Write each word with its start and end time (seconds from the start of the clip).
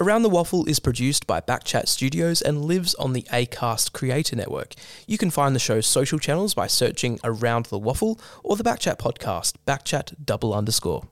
Around 0.00 0.22
the 0.22 0.28
Waffle 0.28 0.64
is 0.66 0.78
produced 0.78 1.26
by 1.26 1.40
Backchat 1.40 1.88
Studios 1.88 2.40
and 2.40 2.64
lives 2.64 2.94
on 2.94 3.14
the 3.14 3.24
Acast 3.32 3.92
Creator 3.92 4.36
Network. 4.36 4.74
You 5.08 5.18
can 5.18 5.28
find 5.28 5.56
the 5.56 5.58
show's 5.58 5.88
social 5.88 6.20
channels 6.20 6.54
by 6.54 6.68
searching 6.68 7.18
Around 7.24 7.66
the 7.66 7.80
Waffle 7.80 8.20
or 8.44 8.54
the 8.54 8.62
Backchat 8.62 8.98
podcast, 8.98 9.54
Backchat 9.66 10.14
double 10.24 10.54
underscore. 10.54 11.08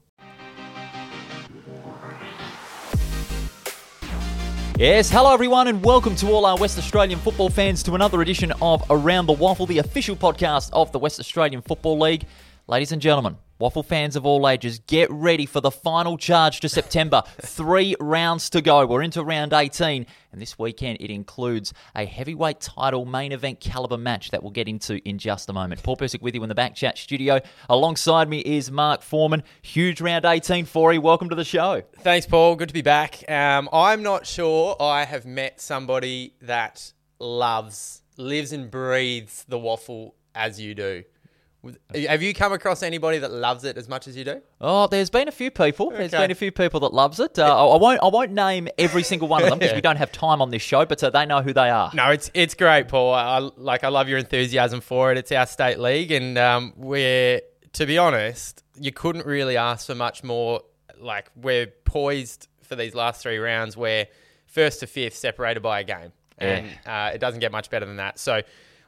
Yes, 4.78 5.10
hello 5.10 5.34
everyone, 5.34 5.66
and 5.66 5.82
welcome 5.82 6.14
to 6.14 6.28
all 6.28 6.46
our 6.46 6.56
West 6.56 6.78
Australian 6.78 7.18
football 7.18 7.48
fans 7.48 7.82
to 7.82 7.96
another 7.96 8.22
edition 8.22 8.52
of 8.62 8.84
Around 8.88 9.26
the 9.26 9.32
Waffle, 9.32 9.66
the 9.66 9.78
official 9.78 10.14
podcast 10.14 10.70
of 10.72 10.92
the 10.92 11.00
West 11.00 11.18
Australian 11.18 11.60
Football 11.60 11.98
League. 11.98 12.24
Ladies 12.68 12.92
and 12.92 13.02
gentlemen, 13.02 13.36
Waffle 13.58 13.82
fans 13.82 14.16
of 14.16 14.26
all 14.26 14.46
ages, 14.46 14.80
get 14.80 15.10
ready 15.10 15.46
for 15.46 15.62
the 15.62 15.70
final 15.70 16.18
charge 16.18 16.60
to 16.60 16.68
September. 16.68 17.22
Three 17.40 17.96
rounds 17.98 18.50
to 18.50 18.60
go. 18.60 18.84
We're 18.84 19.00
into 19.00 19.24
round 19.24 19.54
18, 19.54 20.04
and 20.30 20.42
this 20.42 20.58
weekend 20.58 20.98
it 21.00 21.10
includes 21.10 21.72
a 21.94 22.04
heavyweight 22.04 22.60
title 22.60 23.06
main 23.06 23.32
event 23.32 23.60
caliber 23.60 23.96
match 23.96 24.30
that 24.32 24.42
we'll 24.42 24.52
get 24.52 24.68
into 24.68 25.00
in 25.08 25.16
just 25.16 25.48
a 25.48 25.54
moment. 25.54 25.82
Paul 25.82 25.96
Persick 25.96 26.20
with 26.20 26.34
you 26.34 26.42
in 26.42 26.50
the 26.50 26.54
back 26.54 26.74
chat 26.74 26.98
studio. 26.98 27.40
Alongside 27.70 28.28
me 28.28 28.40
is 28.40 28.70
Mark 28.70 29.00
Foreman. 29.00 29.42
Huge 29.62 30.02
round 30.02 30.26
18 30.26 30.66
for 30.66 30.92
you. 30.92 31.00
Welcome 31.00 31.30
to 31.30 31.34
the 31.34 31.44
show. 31.44 31.82
Thanks, 32.00 32.26
Paul. 32.26 32.56
Good 32.56 32.68
to 32.68 32.74
be 32.74 32.82
back. 32.82 33.24
Um, 33.26 33.70
I'm 33.72 34.02
not 34.02 34.26
sure 34.26 34.76
I 34.78 35.06
have 35.06 35.24
met 35.24 35.62
somebody 35.62 36.34
that 36.42 36.92
loves, 37.18 38.02
lives 38.18 38.52
and 38.52 38.70
breathes 38.70 39.46
the 39.48 39.58
waffle 39.58 40.14
as 40.34 40.60
you 40.60 40.74
do. 40.74 41.04
Have 42.08 42.22
you 42.22 42.34
come 42.34 42.52
across 42.52 42.82
anybody 42.82 43.18
that 43.18 43.30
loves 43.32 43.64
it 43.64 43.76
as 43.76 43.88
much 43.88 44.08
as 44.08 44.16
you 44.16 44.24
do? 44.24 44.42
Oh, 44.60 44.86
there's 44.86 45.10
been 45.10 45.28
a 45.28 45.32
few 45.32 45.50
people. 45.50 45.90
There's 45.90 46.12
Okay. 46.14 46.24
been 46.24 46.30
a 46.30 46.34
few 46.34 46.52
people 46.52 46.80
that 46.80 46.92
loves 46.94 47.20
it. 47.20 47.38
Uh, 47.38 47.72
I 47.72 47.76
won't. 47.76 48.00
I 48.02 48.08
won't 48.08 48.32
name 48.32 48.68
every 48.78 49.02
single 49.02 49.28
one 49.28 49.42
of 49.42 49.50
them 49.50 49.58
because 49.58 49.74
we 49.80 49.80
don't 49.80 49.96
have 49.96 50.12
time 50.12 50.40
on 50.42 50.50
this 50.50 50.62
show. 50.62 50.84
But 50.84 51.02
uh, 51.02 51.10
they 51.10 51.26
know 51.26 51.42
who 51.42 51.52
they 51.52 51.70
are. 51.70 51.90
No, 51.94 52.10
it's 52.10 52.30
it's 52.34 52.54
great, 52.54 52.88
Paul. 52.88 53.14
I, 53.14 53.38
I- 53.38 53.50
like 53.56 53.84
I 53.84 53.88
love 53.88 54.08
your 54.08 54.18
enthusiasm 54.18 54.80
for 54.80 55.12
it. 55.12 55.18
It's 55.18 55.32
our 55.32 55.46
state 55.46 55.78
league, 55.78 56.12
and 56.12 56.36
um, 56.38 56.72
we're 56.76 57.40
to 57.74 57.86
be 57.86 57.98
honest, 57.98 58.62
you 58.80 58.92
couldn't 58.92 59.26
really 59.26 59.56
ask 59.56 59.86
for 59.86 59.94
much 59.94 60.22
more. 60.24 60.62
Like 60.98 61.30
we're 61.36 61.66
poised 61.84 62.48
for 62.62 62.74
these 62.76 62.94
last 62.94 63.22
three 63.22 63.38
rounds, 63.38 63.76
where 63.76 64.06
first 64.46 64.80
to 64.80 64.86
fifth 64.86 65.16
separated 65.16 65.60
by 65.60 65.80
a 65.80 65.84
game, 65.84 66.12
and 66.38 66.68
uh, 66.86 67.10
it 67.14 67.18
doesn't 67.18 67.40
get 67.40 67.52
much 67.52 67.70
better 67.70 67.86
than 67.86 67.96
that. 67.96 68.18
So. 68.18 68.42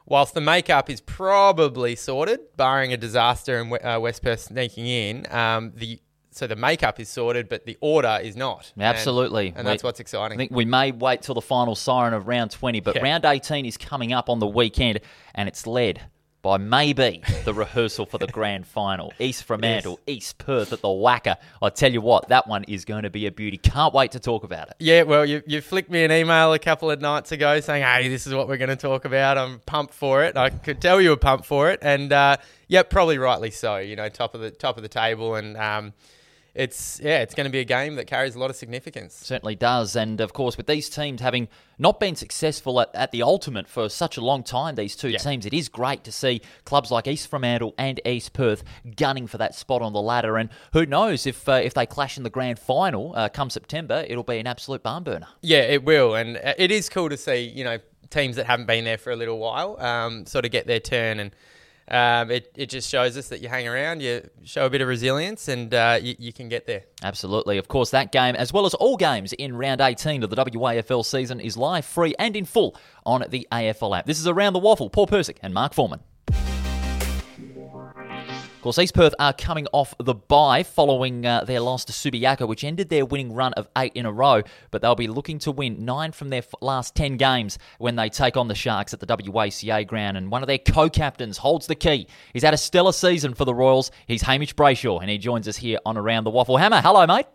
Whilst 0.09 0.33
the 0.33 0.41
makeup 0.41 0.89
is 0.89 1.01
probably 1.01 1.95
sorted, 1.95 2.39
barring 2.57 2.91
a 2.91 2.97
disaster 2.97 3.61
and 3.61 3.71
uh, 3.73 3.99
West 4.01 4.23
Perth 4.23 4.39
sneaking 4.41 4.87
in, 4.87 5.31
um, 5.31 5.71
the 5.75 6.01
so 6.31 6.45
the 6.47 6.55
makeup 6.55 6.99
is 6.99 7.09
sorted, 7.09 7.49
but 7.49 7.65
the 7.65 7.77
order 7.81 8.19
is 8.21 8.35
not. 8.35 8.71
And- 8.75 8.83
Absolutely. 8.83 9.51
and, 9.55 9.67
that's 9.67 9.83
We- 9.83 9.87
what's 9.87 9.99
exciting. 9.99 10.35
I 10.35 10.37
think 10.37 10.51
we 10.51 10.63
may 10.65 10.91
wait 10.91 11.21
till 11.23 11.35
the 11.35 11.41
final 11.41 11.75
siren 11.75 12.13
of 12.13 12.27
round 12.27 12.51
20, 12.51 12.79
but 12.81 12.95
Yeah. 12.95 13.01
round 13.03 13.25
18 13.25 13.65
is 13.65 13.77
coming 13.77 14.13
up 14.13 14.29
on 14.29 14.39
the 14.39 14.47
weekend, 14.47 14.99
and 15.35 15.47
it's 15.49 15.65
led 15.67 16.01
by 16.41 16.57
maybe 16.57 17.21
the 17.43 17.53
rehearsal 17.53 18.05
for 18.05 18.17
the 18.17 18.27
grand 18.27 18.65
final. 18.65 19.13
East 19.19 19.43
Fremantle, 19.43 19.99
East 20.07 20.37
Perth 20.37 20.71
at 20.71 20.81
the 20.81 20.87
WACA. 20.87 21.35
I 21.61 21.69
tell 21.69 21.91
you 21.91 22.01
what, 22.01 22.29
that 22.29 22.47
one 22.47 22.63
is 22.65 22.85
going 22.85 23.03
to 23.03 23.09
be 23.09 23.25
a 23.25 23.31
beauty. 23.31 23.57
Can't 23.57 23.93
wait 23.93 24.11
to 24.11 24.19
talk 24.19 24.43
about 24.43 24.69
it. 24.69 24.75
Yeah, 24.79 25.03
well, 25.03 25.25
you, 25.25 25.41
you 25.45 25.61
flicked 25.61 25.89
me 25.89 26.03
an 26.03 26.11
email 26.11 26.53
a 26.53 26.59
couple 26.59 26.89
of 26.89 27.01
nights 27.01 27.31
ago 27.31 27.59
saying, 27.59 27.83
hey, 27.83 28.07
this 28.07 28.25
is 28.25 28.33
what 28.33 28.47
we're 28.47 28.57
going 28.57 28.69
to 28.69 28.75
talk 28.75 29.05
about. 29.05 29.37
I'm 29.37 29.59
pumped 29.59 29.93
for 29.93 30.23
it. 30.23 30.37
I 30.37 30.49
could 30.49 30.81
tell 30.81 31.01
you 31.01 31.09
were 31.09 31.17
pumped 31.17 31.45
for 31.45 31.71
it. 31.71 31.79
And, 31.81 32.13
uh, 32.13 32.37
yeah, 32.67 32.83
probably 32.83 33.17
rightly 33.17 33.51
so, 33.51 33.77
you 33.77 33.95
know, 33.95 34.07
top 34.09 34.35
of 34.35 34.41
the 34.41 34.51
top 34.51 34.77
of 34.77 34.83
the 34.83 34.89
table. 34.89 35.35
And 35.35 35.57
um, 35.57 35.93
it's, 36.55 36.99
yeah, 37.03 37.19
it's 37.19 37.33
going 37.35 37.45
to 37.45 37.51
be 37.51 37.59
a 37.59 37.63
game 37.65 37.95
that 37.95 38.05
carries 38.07 38.35
a 38.35 38.39
lot 38.39 38.49
of 38.49 38.55
significance. 38.55 39.13
Certainly 39.15 39.55
does. 39.55 39.95
And 39.95 40.19
of 40.21 40.33
course, 40.33 40.57
with 40.57 40.67
these 40.67 40.89
teams 40.89 41.21
having 41.21 41.47
not 41.77 41.99
been 41.99 42.15
successful 42.15 42.81
at, 42.81 42.89
at 42.93 43.11
the 43.11 43.21
ultimate 43.23 43.67
for 43.67 43.87
such 43.89 44.17
a 44.17 44.21
long 44.21 44.43
time, 44.43 44.75
these 44.75 44.95
two 44.95 45.09
Yeah. 45.09 45.19
teams, 45.19 45.45
it 45.45 45.53
is 45.53 45.69
great 45.69 46.03
to 46.03 46.11
see 46.11 46.41
clubs 46.65 46.91
like 46.91 47.07
East 47.07 47.27
Fremantle 47.29 47.73
and 47.77 48.01
East 48.05 48.33
Perth 48.33 48.63
gunning 48.97 49.27
for 49.27 49.37
that 49.37 49.55
spot 49.55 49.81
on 49.81 49.93
the 49.93 50.01
ladder. 50.01 50.37
And 50.37 50.49
who 50.73 50.85
knows 50.85 51.25
if 51.25 51.47
uh, 51.47 51.53
if 51.63 51.73
they 51.73 51.85
clash 51.85 52.17
in 52.17 52.23
the 52.23 52.29
grand 52.29 52.59
final 52.59 53.13
uh, 53.15 53.29
come 53.29 53.49
September, 53.49 54.05
it'll 54.07 54.23
be 54.23 54.39
an 54.39 54.47
absolute 54.47 54.83
barn 54.83 55.03
burner. 55.03 55.27
Yeah, 55.41 55.61
it 55.61 55.83
will. 55.83 56.15
And 56.15 56.37
uh, 56.37 56.53
it 56.57 56.71
is 56.71 56.89
cool 56.89 57.09
to 57.09 57.17
see, 57.17 57.41
you 57.47 57.63
know, 57.63 57.77
teams 58.09 58.35
that 58.37 58.47
haven't 58.47 58.65
been 58.65 58.85
there 58.85 58.97
for 58.97 59.11
a 59.11 59.15
little 59.15 59.37
while 59.37 59.79
um, 59.79 60.25
sort 60.25 60.43
of 60.43 60.51
get 60.51 60.65
their 60.67 60.79
turn. 60.79 61.19
And 61.19 61.31
um, 61.89 62.29
it, 62.29 62.51
it 62.55 62.69
just 62.69 62.89
shows 62.89 63.17
us 63.17 63.29
that 63.29 63.41
you 63.41 63.49
hang 63.49 63.67
around, 63.67 64.01
you 64.01 64.29
show 64.43 64.65
a 64.65 64.69
bit 64.69 64.81
of 64.81 64.87
resilience, 64.87 65.47
and 65.47 65.73
uh, 65.73 65.99
you, 66.01 66.15
you 66.19 66.31
can 66.33 66.47
get 66.49 66.67
there. 66.67 66.83
Absolutely. 67.03 67.57
Of 67.57 67.67
course, 67.67 67.91
that 67.91 68.11
game, 68.11 68.35
as 68.35 68.53
well 68.53 68.65
as 68.65 68.73
all 68.75 68.97
games 68.97 69.33
in 69.33 69.55
round 69.55 69.81
18 69.81 70.23
of 70.23 70.29
the 70.29 70.35
WAFL 70.35 71.03
season, 71.05 71.39
is 71.39 71.57
live, 71.57 71.85
free, 71.85 72.13
and 72.19 72.35
in 72.35 72.45
full 72.45 72.75
on 73.05 73.25
the 73.29 73.47
AFL 73.51 73.97
app. 73.97 74.05
This 74.05 74.19
is 74.19 74.27
Around 74.27 74.53
the 74.53 74.59
Waffle. 74.59 74.89
Paul 74.89 75.07
Persick 75.07 75.37
and 75.41 75.53
Mark 75.53 75.73
Foreman. 75.73 76.01
Of 78.59 78.63
course, 78.63 78.77
East 78.77 78.93
Perth 78.93 79.15
are 79.19 79.31
coming 79.31 79.67
off 79.71 79.95
the 79.99 80.13
bye 80.13 80.63
following 80.63 81.25
uh, 81.25 81.45
their 81.45 81.61
loss 81.61 81.85
to 81.85 81.93
Subiaco, 81.93 82.45
which 82.45 82.65
ended 82.65 82.89
their 82.89 83.05
winning 83.05 83.31
run 83.31 83.53
of 83.53 83.69
eight 83.77 83.93
in 83.95 84.05
a 84.05 84.11
row. 84.11 84.41
But 84.69 84.81
they'll 84.81 84.95
be 84.95 85.07
looking 85.07 85.39
to 85.39 85.51
win 85.53 85.85
nine 85.85 86.11
from 86.11 86.27
their 86.27 86.39
f- 86.39 86.53
last 86.59 86.93
ten 86.93 87.15
games 87.15 87.57
when 87.77 87.95
they 87.95 88.09
take 88.09 88.35
on 88.35 88.49
the 88.49 88.55
Sharks 88.55 88.93
at 88.93 88.99
the 88.99 89.07
WACA 89.07 89.87
ground. 89.87 90.17
And 90.17 90.29
one 90.29 90.43
of 90.43 90.47
their 90.47 90.57
co-captains 90.57 91.37
holds 91.37 91.67
the 91.67 91.75
key. 91.75 92.07
He's 92.33 92.43
had 92.43 92.53
a 92.53 92.57
stellar 92.57 92.91
season 92.91 93.33
for 93.33 93.45
the 93.45 93.55
Royals. 93.55 93.91
He's 94.07 94.23
Hamish 94.23 94.53
Brayshaw, 94.53 94.99
and 94.99 95.09
he 95.09 95.17
joins 95.17 95.47
us 95.47 95.55
here 95.55 95.79
on 95.85 95.95
Around 95.95 96.25
the 96.25 96.31
Waffle. 96.31 96.57
Hammer, 96.57 96.81
hello, 96.81 97.07
mate. 97.07 97.27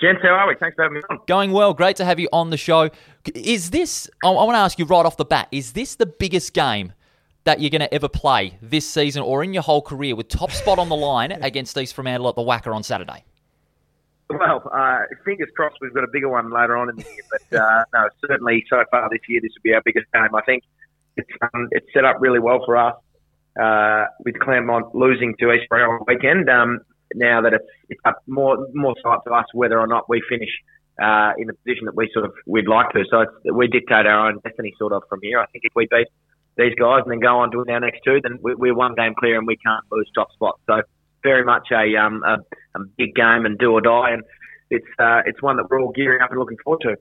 Gents, 0.00 0.20
how 0.22 0.28
are 0.28 0.46
we? 0.46 0.54
Thanks 0.60 0.76
for 0.76 0.84
having 0.84 0.98
me 0.98 1.02
on. 1.10 1.18
Going 1.26 1.50
well. 1.50 1.74
Great 1.74 1.96
to 1.96 2.04
have 2.04 2.20
you 2.20 2.28
on 2.32 2.50
the 2.50 2.56
show. 2.56 2.90
Is 3.34 3.70
this, 3.70 4.08
I, 4.22 4.28
I 4.28 4.44
want 4.44 4.54
to 4.54 4.60
ask 4.60 4.78
you 4.78 4.84
right 4.84 5.04
off 5.04 5.16
the 5.16 5.24
bat, 5.24 5.48
is 5.50 5.72
this 5.72 5.96
the 5.96 6.06
biggest 6.06 6.52
game 6.52 6.92
that 7.46 7.60
you're 7.60 7.70
going 7.70 7.80
to 7.80 7.94
ever 7.94 8.08
play 8.08 8.58
this 8.60 8.88
season 8.88 9.22
or 9.22 9.42
in 9.42 9.54
your 9.54 9.62
whole 9.62 9.80
career 9.80 10.14
with 10.14 10.28
top 10.28 10.50
spot 10.50 10.78
on 10.78 10.88
the 10.88 10.96
line 10.96 11.32
against 11.42 11.78
East 11.78 11.94
Fremantle 11.94 12.28
at 12.28 12.34
the 12.34 12.42
WACA 12.42 12.74
on 12.74 12.82
Saturday? 12.82 13.24
Well, 14.28 14.68
uh, 14.74 15.02
fingers 15.24 15.48
crossed 15.54 15.76
we've 15.80 15.94
got 15.94 16.02
a 16.02 16.08
bigger 16.12 16.28
one 16.28 16.52
later 16.52 16.76
on 16.76 16.90
in 16.90 16.96
the 16.96 17.04
year, 17.04 17.22
but 17.30 17.58
uh, 17.58 17.84
no, 17.94 18.08
certainly 18.28 18.64
so 18.68 18.82
far 18.90 19.08
this 19.08 19.20
year 19.28 19.40
this 19.40 19.52
will 19.56 19.62
be 19.62 19.72
our 19.72 19.82
biggest 19.84 20.06
game. 20.12 20.34
I 20.34 20.42
think 20.42 20.64
it's 21.16 21.30
um, 21.40 21.68
it's 21.70 21.86
set 21.94 22.04
up 22.04 22.16
really 22.18 22.40
well 22.40 22.60
for 22.66 22.76
us 22.76 22.94
uh, 23.60 24.06
with 24.24 24.38
Claremont 24.40 24.94
losing 24.94 25.34
to 25.38 25.52
East 25.52 25.66
Fremantle 25.68 25.94
on 25.94 26.00
the 26.06 26.14
weekend. 26.14 26.50
Um, 26.50 26.80
now 27.14 27.40
that 27.40 27.52
it's, 27.54 27.64
it's 27.88 28.00
up 28.04 28.18
more 28.26 28.58
more 28.74 28.96
so 29.00 29.10
up 29.10 29.24
to 29.24 29.30
us 29.32 29.46
whether 29.54 29.78
or 29.78 29.86
not 29.86 30.08
we 30.08 30.20
finish 30.28 30.50
uh, 31.00 31.30
in 31.38 31.46
the 31.46 31.54
position 31.64 31.84
that 31.84 31.94
we 31.94 32.10
sort 32.12 32.24
of 32.24 32.32
we'd 32.46 32.66
like 32.66 32.90
to. 32.90 33.04
So 33.08 33.20
it's, 33.20 33.32
we 33.54 33.68
dictate 33.68 34.06
our 34.06 34.28
own 34.28 34.40
destiny 34.42 34.74
sort 34.76 34.92
of 34.92 35.04
from 35.08 35.20
here. 35.22 35.38
I 35.38 35.46
think 35.46 35.62
if 35.64 35.72
we 35.76 35.86
beat 35.88 36.08
these 36.56 36.74
guys 36.78 37.02
and 37.04 37.12
then 37.12 37.20
go 37.20 37.38
on 37.38 37.50
to 37.52 37.64
our 37.68 37.80
next 37.80 38.00
two, 38.04 38.20
then 38.22 38.38
we, 38.42 38.54
we're 38.54 38.74
one 38.74 38.94
game 38.94 39.14
clear 39.18 39.38
and 39.38 39.46
we 39.46 39.56
can't 39.56 39.84
lose 39.90 40.10
top 40.14 40.32
spot. 40.32 40.58
So 40.66 40.82
very 41.22 41.44
much 41.44 41.68
a 41.72 41.96
um 41.96 42.22
a, 42.24 42.38
a 42.78 42.84
big 42.96 43.14
game 43.14 43.46
and 43.46 43.58
do 43.58 43.72
or 43.72 43.80
die, 43.80 44.10
and 44.10 44.22
it's 44.70 44.86
uh, 44.98 45.22
it's 45.26 45.42
one 45.42 45.56
that 45.56 45.68
we're 45.70 45.80
all 45.80 45.92
gearing 45.92 46.22
up 46.22 46.30
and 46.30 46.38
looking 46.38 46.58
forward 46.64 46.82
to. 46.82 46.96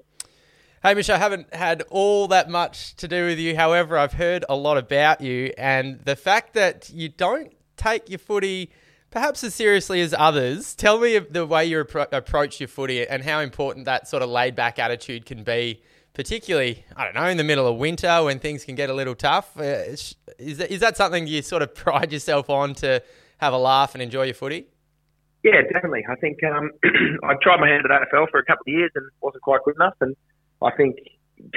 Hamish, 0.83 1.09
I 1.09 1.17
haven't 1.17 1.51
had 1.53 1.83
all 1.89 2.27
that 2.27 2.49
much 2.49 2.95
to 2.97 3.07
do 3.07 3.25
with 3.25 3.39
you. 3.39 3.55
However, 3.55 3.97
I've 3.97 4.13
heard 4.13 4.45
a 4.47 4.55
lot 4.55 4.77
about 4.77 5.21
you, 5.21 5.51
and 5.57 5.99
the 6.01 6.15
fact 6.15 6.53
that 6.53 6.89
you 6.91 7.09
don't 7.09 7.53
take 7.77 8.09
your 8.09 8.19
footy 8.19 8.71
perhaps 9.15 9.45
as 9.45 9.55
seriously 9.55 10.01
as 10.01 10.13
others. 10.17 10.75
Tell 10.75 10.99
me 10.99 11.17
the 11.19 11.45
way 11.45 11.65
you 11.65 11.81
appro- 11.81 12.11
approach 12.11 12.59
your 12.59 12.67
footy 12.67 13.07
and 13.07 13.23
how 13.23 13.39
important 13.39 13.85
that 13.85 14.09
sort 14.09 14.21
of 14.21 14.29
laid 14.29 14.57
back 14.57 14.77
attitude 14.77 15.25
can 15.25 15.41
be, 15.41 15.81
particularly, 16.15 16.83
I 16.95 17.03
don't 17.03 17.13
know, 17.13 17.27
in 17.27 17.37
the 17.37 17.43
middle 17.43 17.67
of 17.67 17.77
winter 17.77 18.23
when 18.23 18.39
things 18.39 18.63
can 18.63 18.73
get 18.73 18.89
a 18.89 18.93
little 18.93 19.13
tough. 19.13 19.55
Uh, 19.59 19.61
is, 19.63 20.15
is, 20.39 20.79
that, 20.79 20.97
something 20.97 21.27
you 21.27 21.41
sort 21.41 21.61
of 21.61 21.75
pride 21.83 22.11
yourself 22.11 22.49
on 22.49 22.73
to 22.75 23.03
have 23.37 23.53
a 23.53 23.57
laugh 23.57 23.93
and 23.93 24.01
enjoy 24.01 24.23
your 24.23 24.33
footy? 24.33 24.67
Yeah, 25.43 25.61
definitely. 25.71 26.03
I 26.09 26.15
think 26.15 26.43
um, 26.43 26.71
I 27.23 27.35
tried 27.43 27.59
my 27.59 27.67
hand 27.67 27.83
at 27.85 27.91
AFL 27.91 28.31
for 28.31 28.39
a 28.39 28.45
couple 28.45 28.63
of 28.67 28.73
years 28.73 28.91
and 28.95 29.05
wasn't 29.21 29.43
quite 29.43 29.59
good 29.63 29.75
enough. 29.75 29.93
And 30.01 30.15
I 30.63 30.71
think 30.75 30.95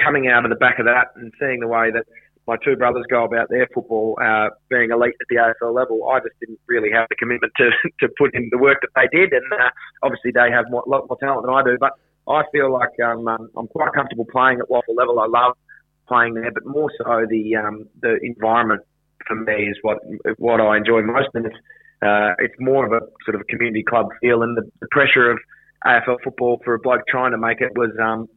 coming 0.03 0.27
out 0.27 0.45
of 0.45 0.49
the 0.49 0.57
back 0.57 0.77
of 0.77 0.85
that 0.85 1.07
and 1.15 1.33
seeing 1.39 1.61
the 1.61 1.67
way 1.67 1.89
that 1.89 2.03
my 2.45 2.57
two 2.63 2.75
brothers 2.75 3.05
go 3.09 3.23
about 3.23 3.49
their 3.49 3.67
football, 3.73 4.17
uh, 4.21 4.49
being 4.69 4.91
elite 4.91 5.15
at 5.21 5.27
the 5.29 5.37
AFL 5.37 5.73
level, 5.73 6.09
I 6.09 6.19
just 6.19 6.37
didn't 6.39 6.59
really 6.67 6.91
have 6.91 7.07
the 7.09 7.15
commitment 7.15 7.53
to, 7.57 7.69
to 8.01 8.09
put 8.17 8.35
in 8.35 8.49
the 8.51 8.57
work 8.57 8.79
that 8.81 8.89
they 8.95 9.07
did. 9.17 9.31
And 9.31 9.45
uh, 9.53 9.69
obviously, 10.03 10.31
they 10.31 10.51
have 10.51 10.65
a 10.71 10.75
lot 10.75 11.07
more 11.07 11.17
talent 11.19 11.45
than 11.45 11.55
I 11.55 11.63
do. 11.63 11.77
But 11.79 11.93
I 12.29 12.43
feel 12.51 12.71
like 12.71 12.91
um, 13.03 13.27
um, 13.27 13.49
I'm 13.57 13.67
quite 13.67 13.91
comfortable 13.93 14.25
playing 14.31 14.59
at 14.59 14.69
Waffle 14.69 14.95
level. 14.95 15.19
I 15.19 15.25
love 15.25 15.57
playing 16.07 16.35
there, 16.35 16.51
but 16.51 16.65
more 16.65 16.91
so 16.97 17.25
the 17.29 17.55
um, 17.55 17.87
the 18.01 18.17
environment 18.21 18.81
for 19.27 19.35
me 19.35 19.67
is 19.67 19.77
what 19.81 19.97
what 20.37 20.61
I 20.61 20.77
enjoy 20.77 21.01
most, 21.01 21.29
and 21.33 21.45
it's 21.47 21.55
uh, 22.01 22.33
it's 22.39 22.55
more 22.59 22.85
of 22.85 22.91
a 22.91 23.05
sort 23.25 23.39
of 23.39 23.47
community 23.47 23.83
club 23.83 24.09
feel, 24.21 24.43
and 24.43 24.55
the, 24.55 24.69
the 24.79 24.87
pressure 24.91 25.31
of 25.31 25.39
AFL 25.85 26.17
football 26.23 26.61
for 26.63 26.75
a 26.75 26.79
bloke 26.79 27.01
trying 27.07 27.31
to 27.31 27.37
make 27.37 27.61
it 27.61 27.71
was 27.75 27.91
um, 28.01 28.29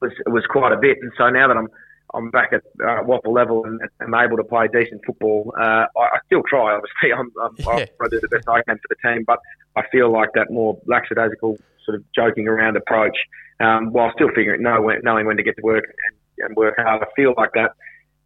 was 0.00 0.12
was 0.26 0.44
quite 0.48 0.72
a 0.72 0.78
bit. 0.78 0.98
And 1.02 1.12
so 1.18 1.28
now 1.28 1.48
that 1.48 1.56
I'm 1.56 1.68
I'm 2.14 2.30
back 2.30 2.52
at 2.52 2.62
uh, 2.86 3.02
Waffle 3.04 3.32
level 3.32 3.64
and 3.64 3.80
am 4.00 4.14
able 4.14 4.36
to 4.36 4.44
play 4.44 4.68
decent 4.72 5.02
football, 5.04 5.52
uh, 5.58 5.86
I, 5.96 6.00
I 6.00 6.18
still 6.26 6.42
try. 6.48 6.74
Obviously, 6.74 7.12
I'm, 7.18 7.32
I'm, 7.42 7.78
Yeah. 7.78 7.86
I 8.00 8.08
do 8.08 8.20
the 8.20 8.28
best 8.28 8.48
I 8.48 8.62
can 8.62 8.76
for 8.76 8.88
the 8.94 9.08
team, 9.08 9.24
but 9.26 9.40
I 9.76 9.82
feel 9.90 10.12
like 10.12 10.30
that 10.34 10.50
more 10.50 10.78
lackadaisical 10.86 11.58
sort 11.84 11.96
of 11.96 12.04
joking 12.14 12.48
around 12.48 12.76
approach, 12.76 13.16
um, 13.60 13.92
while 13.92 14.10
still 14.14 14.28
figuring 14.34 14.62
know 14.62 14.90
knowing 15.02 15.26
when 15.26 15.36
to 15.36 15.42
get 15.42 15.56
to 15.56 15.62
work 15.62 15.84
and, 15.84 16.46
and 16.46 16.56
work 16.56 16.74
hard. 16.78 17.02
I 17.02 17.06
feel 17.16 17.34
like 17.36 17.50
that 17.54 17.72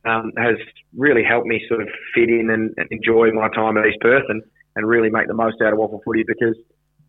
um, 0.09 0.33
has 0.37 0.57
really 0.97 1.23
helped 1.23 1.47
me 1.47 1.61
sort 1.69 1.83
of 1.83 1.89
fit 2.15 2.29
in 2.29 2.51
and, 2.51 2.75
and 2.77 2.89
enjoy 2.91 3.31
my 3.33 3.49
time 3.49 3.77
at 3.77 3.87
East 3.87 3.99
Perth 4.01 4.25
and, 4.29 4.43
and 4.77 4.87
really 4.87 5.11
make 5.11 5.27
the 5.27 5.35
most 5.35 5.57
out 5.63 5.73
of 5.73 5.79
waffle 5.79 6.01
footy 6.05 6.25
because 6.27 6.57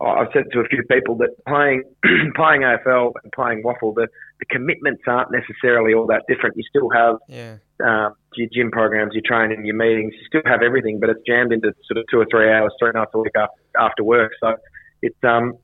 I've 0.02 0.28
said 0.34 0.46
to 0.54 0.60
a 0.60 0.64
few 0.64 0.84
people 0.90 1.18
that 1.18 1.32
playing 1.46 1.84
playing 2.36 2.62
AFL 2.62 3.12
and 3.22 3.32
playing 3.34 3.64
waffle, 3.64 3.94
the, 3.94 4.08
the 4.40 4.46
commitments 4.46 5.02
aren't 5.06 5.30
necessarily 5.32 5.94
all 5.94 6.08
that 6.08 6.24
different. 6.30 6.56
You 6.56 6.64
still 6.70 6.90
have 6.90 7.18
yeah. 7.28 7.58
um, 7.84 8.14
your 8.36 8.48
gym 8.54 8.72
programs, 8.72 9.14
your 9.14 9.24
training, 9.26 9.66
your 9.66 9.76
meetings. 9.76 10.14
You 10.16 10.26
still 10.28 10.50
have 10.50 10.62
everything, 10.62 11.00
but 11.02 11.10
it's 11.10 11.20
jammed 11.28 11.52
into 11.52 11.74
sort 11.86 11.98
of 11.98 12.06
two 12.10 12.20
or 12.20 12.26
three 12.32 12.50
hours, 12.50 12.74
three 12.80 12.92
nights 12.94 13.12
a 13.14 13.20
week 13.20 13.34
after, 13.36 13.60
after 13.78 14.04
work. 14.06 14.32
So 14.42 14.56
it's 15.02 15.20
um, 15.24 15.56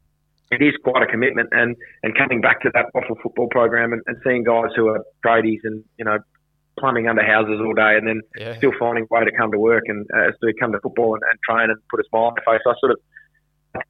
it 0.51 0.61
is 0.61 0.73
quite 0.83 1.01
a 1.03 1.07
commitment. 1.07 1.49
And, 1.51 1.75
and 2.03 2.15
coming 2.17 2.41
back 2.41 2.61
to 2.61 2.69
that 2.73 2.85
WAFL 2.93 3.21
football 3.21 3.47
program 3.49 3.93
and, 3.93 4.01
and 4.07 4.17
seeing 4.23 4.43
guys 4.43 4.69
who 4.75 4.87
are 4.89 5.03
tradies 5.25 5.59
and 5.63 5.83
you 5.97 6.05
know 6.05 6.17
plumbing 6.79 7.07
under 7.07 7.23
houses 7.23 7.59
all 7.63 7.73
day 7.73 7.95
and 7.97 8.05
then 8.07 8.21
Yeah. 8.37 8.57
still 8.57 8.73
finding 8.77 9.05
a 9.09 9.13
way 9.13 9.23
to 9.25 9.31
come 9.31 9.51
to 9.51 9.57
work 9.59 9.83
and 9.87 10.05
uh, 10.13 10.31
to 10.43 10.53
come 10.59 10.71
to 10.73 10.79
football 10.81 11.13
and, 11.15 11.23
and 11.29 11.39
train 11.49 11.69
and 11.69 11.79
put 11.89 11.99
a 11.99 12.03
smile 12.09 12.23
on 12.25 12.33
their 12.35 12.53
face. 12.57 12.61
I 12.67 12.73
sort 12.79 12.91
of 12.91 12.97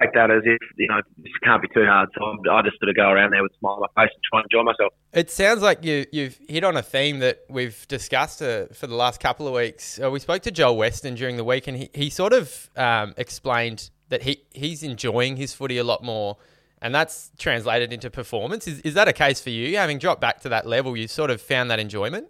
take 0.02 0.14
that 0.14 0.32
as 0.32 0.42
if 0.46 0.58
you 0.78 0.88
know 0.88 1.00
this 1.18 1.32
can't 1.44 1.62
be 1.62 1.68
too 1.70 1.86
hard. 1.86 2.10
So 2.18 2.24
I'm, 2.26 2.40
I 2.50 2.62
just 2.62 2.80
sort 2.80 2.90
of 2.90 2.96
go 2.96 3.10
around 3.10 3.32
there 3.32 3.42
with 3.44 3.52
a 3.54 3.58
smile 3.60 3.74
on 3.74 3.88
my 3.96 4.04
face 4.04 4.12
and 4.14 4.24
try 4.32 4.40
and 4.40 4.48
enjoy 4.52 4.64
myself. 4.64 4.94
It 5.14 5.30
sounds 5.32 5.62
like 5.62 5.84
you, 5.84 6.06
you've 6.12 6.40
hit 6.48 6.64
on 6.64 6.76
a 6.78 6.82
theme 6.84 7.20
that 7.20 7.40
we've 7.50 7.88
discussed 7.88 8.42
uh, 8.42 8.68
for 8.74 8.88
the 8.88 8.96
last 8.96 9.20
couple 9.20 9.48
of 9.48 9.54
weeks. 9.54 10.00
Uh, 10.02 10.10
we 10.12 10.20
spoke 10.20 10.42
to 10.44 10.52
Joel 10.52 10.78
Weston 10.78 11.16
during 11.16 11.38
the 11.38 11.44
week, 11.44 11.68
and 11.68 11.78
he, 11.78 11.90
he 11.94 12.10
sort 12.10 12.34
of 12.34 12.70
um, 12.76 13.14
explained 13.18 13.90
that 14.16 14.24
he, 14.24 14.42
he's 14.52 14.82
enjoying 14.82 15.36
his 15.36 15.54
footy 15.54 15.78
a 15.78 15.84
lot 15.84 16.02
more, 16.02 16.38
and 16.82 16.96
that's 16.96 17.32
translated 17.38 17.92
into 17.92 18.10
performance. 18.10 18.66
Is, 18.66 18.80
is 18.82 18.94
that 18.94 19.10
a 19.10 19.14
case 19.14 19.42
for 19.42 19.50
you? 19.50 19.76
Having 19.76 20.00
dropped 20.00 20.22
back 20.22 20.40
to 20.42 20.50
that 20.50 20.66
level, 20.66 20.96
you 20.96 21.10
sort 21.10 21.30
of 21.32 21.42
found 21.42 21.70
that 21.70 21.80
enjoyment? 21.82 22.28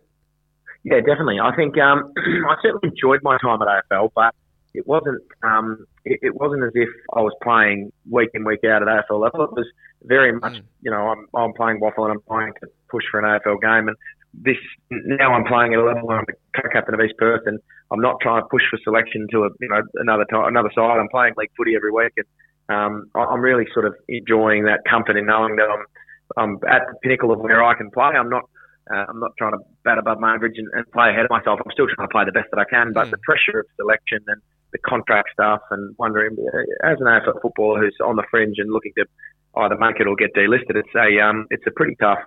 Yeah, 0.83 0.97
definitely. 1.01 1.39
I 1.39 1.55
think 1.55 1.77
um, 1.77 2.11
I 2.17 2.55
certainly 2.63 2.89
enjoyed 2.89 3.19
my 3.21 3.37
time 3.37 3.61
at 3.61 3.67
AFL, 3.91 4.09
but 4.15 4.33
it 4.73 4.87
wasn't 4.87 5.21
um, 5.43 5.85
it, 6.05 6.19
it 6.23 6.35
wasn't 6.35 6.63
as 6.63 6.71
if 6.73 6.89
I 7.13 7.21
was 7.21 7.33
playing 7.43 7.91
week 8.09 8.29
in 8.33 8.43
week 8.43 8.63
out 8.63 8.81
at 8.81 8.87
AFL 8.87 9.21
level. 9.21 9.43
It 9.43 9.51
was 9.51 9.67
very 10.03 10.31
much 10.31 10.53
Mm. 10.53 10.63
you 10.81 10.91
know 10.91 11.09
I'm 11.09 11.27
I'm 11.35 11.53
playing 11.53 11.79
waffle 11.79 12.05
and 12.05 12.13
I'm 12.13 12.21
trying 12.27 12.53
to 12.61 12.67
push 12.89 13.03
for 13.11 13.19
an 13.19 13.25
AFL 13.25 13.61
game, 13.61 13.87
and 13.87 13.97
this 14.41 14.57
now 14.91 15.33
I'm 15.33 15.45
playing 15.45 15.73
at 15.73 15.79
a 15.79 15.83
level 15.83 16.07
where 16.07 16.19
I'm 16.19 16.25
the 16.27 16.61
co-captain 16.61 16.93
of 16.93 17.01
East 17.01 17.15
Perth, 17.17 17.41
and 17.45 17.59
I'm 17.91 18.01
not 18.01 18.17
trying 18.21 18.41
to 18.41 18.47
push 18.49 18.63
for 18.69 18.77
selection 18.83 19.27
to 19.31 19.43
a 19.45 19.49
you 19.59 19.69
know 19.69 19.81
another 19.95 20.25
ti 20.25 20.35
another 20.35 20.71
side. 20.75 20.97
I'm 20.99 21.09
playing 21.09 21.33
league 21.37 21.51
footy 21.57 21.75
every 21.75 21.91
week, 21.91 22.13
and 22.17 22.27
um, 22.69 23.09
I'm 23.15 23.41
really 23.41 23.65
sort 23.73 23.85
of 23.85 23.95
enjoying 24.09 24.65
that 24.65 24.81
comfort 24.89 25.17
in 25.17 25.25
knowing 25.25 25.55
that 25.57 25.69
I'm 25.69 25.85
I'm 26.37 26.53
at 26.67 26.81
the 26.87 26.97
pinnacle 27.03 27.31
of 27.31 27.39
where 27.39 27.63
I 27.63 27.75
can 27.75 27.91
play. 27.91 28.11
I'm 28.17 28.29
not 28.29 28.43
uh, 28.91 29.05
I'm 29.09 29.19
not 29.19 29.31
trying 29.37 29.53
to 29.53 29.59
bat 29.83 29.97
above 29.97 30.19
my 30.19 30.35
average 30.35 30.57
and, 30.57 30.67
and 30.73 30.89
play 30.91 31.09
ahead 31.09 31.25
of 31.25 31.31
myself. 31.31 31.59
I'm 31.63 31.71
still 31.71 31.87
trying 31.87 32.07
to 32.07 32.11
play 32.11 32.25
the 32.25 32.31
best 32.31 32.47
that 32.51 32.59
I 32.59 32.65
can, 32.65 32.93
but 32.93 33.07
Mm. 33.07 33.11
the 33.11 33.17
pressure 33.25 33.59
of 33.59 33.65
selection 33.77 34.19
and 34.27 34.41
the 34.73 34.77
contract 34.79 35.29
stuff 35.33 35.61
and 35.71 35.95
wondering, 35.97 36.35
uh, 36.37 36.87
as 36.91 36.97
an 36.99 37.07
AFL 37.07 37.41
footballer 37.41 37.79
who's 37.81 37.95
on 38.03 38.15
the 38.15 38.23
fringe 38.29 38.55
and 38.57 38.71
looking 38.71 38.91
to 38.97 39.05
either 39.57 39.77
make 39.77 39.99
it 39.99 40.07
or 40.07 40.15
get 40.15 40.33
delisted, 40.35 40.75
it's 40.75 40.93
a 40.95 41.19
um, 41.21 41.47
it's 41.49 41.65
a 41.65 41.71
pretty 41.71 41.95
tough, 41.95 42.19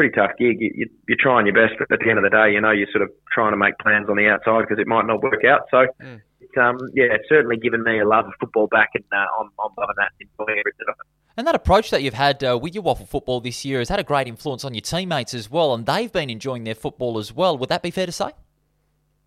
pretty 0.00 0.14
tough 0.16 0.30
gig. 0.38 0.56
You, 0.60 0.70
you, 0.74 0.86
you're 1.08 1.18
trying 1.20 1.44
your 1.44 1.54
best, 1.54 1.78
but 1.78 1.92
at 1.92 2.00
the 2.00 2.08
end 2.08 2.18
of 2.18 2.24
the 2.24 2.30
day, 2.30 2.52
you 2.54 2.60
know, 2.60 2.70
you're 2.70 2.88
sort 2.90 3.02
of 3.02 3.10
trying 3.34 3.52
to 3.52 3.58
make 3.58 3.76
plans 3.78 4.08
on 4.08 4.16
the 4.16 4.28
outside 4.28 4.62
because 4.62 4.78
it 4.80 4.86
might 4.86 5.06
not 5.06 5.22
work 5.22 5.44
out. 5.44 5.62
So, 5.70 5.84
Mm. 6.00 6.22
it's, 6.40 6.56
um, 6.56 6.78
yeah, 6.94 7.12
it's 7.12 7.28
certainly 7.28 7.58
given 7.58 7.82
me 7.82 8.00
a 8.00 8.08
love 8.08 8.24
of 8.24 8.32
football 8.40 8.66
back, 8.66 8.88
and 8.94 9.04
uh, 9.12 9.16
I'm, 9.38 9.50
I'm 9.62 9.72
loving 9.76 9.96
that, 9.98 10.12
enjoying 10.18 10.58
every 10.58 10.72
bit 10.78 10.88
of 10.88 10.94
it. 10.98 11.06
And 11.36 11.46
that 11.46 11.54
approach 11.54 11.90
that 11.90 12.02
you've 12.02 12.14
had 12.14 12.42
uh, 12.42 12.58
with 12.60 12.74
your 12.74 12.82
waffle 12.82 13.04
football 13.04 13.40
this 13.40 13.62
year 13.62 13.78
has 13.78 13.90
had 13.90 14.00
a 14.00 14.02
great 14.02 14.26
influence 14.26 14.64
on 14.64 14.72
your 14.72 14.80
teammates 14.80 15.34
as 15.34 15.50
well, 15.50 15.74
and 15.74 15.84
they've 15.84 16.10
been 16.10 16.30
enjoying 16.30 16.64
their 16.64 16.74
football 16.74 17.18
as 17.18 17.32
well. 17.34 17.58
Would 17.58 17.68
that 17.68 17.82
be 17.82 17.90
fair 17.90 18.06
to 18.06 18.12
say? 18.12 18.30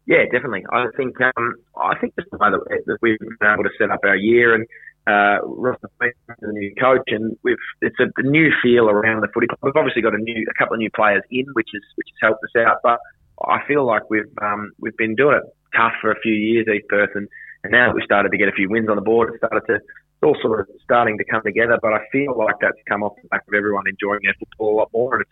Yeah, 0.08 0.24
definitely. 0.32 0.66
I 0.74 0.88
think 0.98 1.22
um, 1.22 1.56
I 1.78 1.98
think 2.00 2.16
just 2.20 2.30
the 2.32 2.38
way 2.38 2.50
that 2.52 2.98
we've 3.02 3.20
been 3.20 3.54
able 3.54 3.64
to 3.64 3.70
set 3.78 3.90
up 3.92 4.00
our 4.04 4.18
year 4.18 4.54
and 4.54 4.66
uh, 5.08 5.40
Ross 5.44 5.78
the 5.82 6.14
new 6.42 6.74
coach, 6.80 7.04
and 7.08 7.38
we've 7.44 7.58
it's 7.82 7.96
a, 8.00 8.08
new 8.22 8.52
feel 8.62 8.90
around 8.90 9.22
the 9.22 9.28
footy 9.34 9.48
club. 9.48 9.60
We've 9.62 9.76
obviously 9.76 10.02
got 10.02 10.16
a 10.16 10.18
new 10.18 10.46
a 10.50 10.54
couple 10.54 10.76
of 10.76 10.80
new 10.80 10.92
players 10.92 11.24
in, 11.30 11.46
which 11.54 11.70
is 11.74 11.84
which 11.96 12.08
has 12.12 12.30
helped 12.30 12.44
us 12.44 12.66
out. 12.66 12.78
But 12.84 13.00
I 13.46 13.60
feel 13.68 13.86
like 13.86 14.10
we've 14.10 14.32
um, 14.42 14.72
we've 14.80 14.96
been 14.98 15.16
doing 15.16 15.38
it 15.38 15.44
tough 15.76 15.94
for 16.00 16.12
a 16.12 16.20
few 16.22 16.34
years, 16.34 16.68
East 16.68 16.88
Perth, 16.88 17.12
and, 17.16 17.28
now 17.70 17.88
that 17.88 17.96
we've 17.96 18.04
started 18.04 18.30
to 18.30 18.38
get 18.38 18.50
a 18.50 18.52
few 18.52 18.70
wins 18.70 18.90
on 18.90 18.98
the 18.98 19.02
board, 19.02 19.30
it's 19.30 19.38
started 19.38 19.66
to 19.68 19.76
it's 19.76 20.24
all 20.24 20.36
sort 20.42 20.60
of 20.60 20.68
starting 20.84 21.18
to 21.18 21.24
come 21.24 21.42
together. 21.44 21.80
But 21.82 21.94
I 21.94 22.00
feel 22.12 22.38
like 22.38 22.56
that's 22.60 22.80
come 22.88 23.04
off 23.04 23.14
the 23.22 23.28
back 23.30 23.44
of 23.48 23.54
everyone 23.54 23.88
enjoying 23.88 24.20
their 24.24 24.36
football 24.40 24.76
a 24.76 24.78
lot 24.80 24.90
more, 24.94 25.16
and 25.16 25.22
it's 25.22 25.32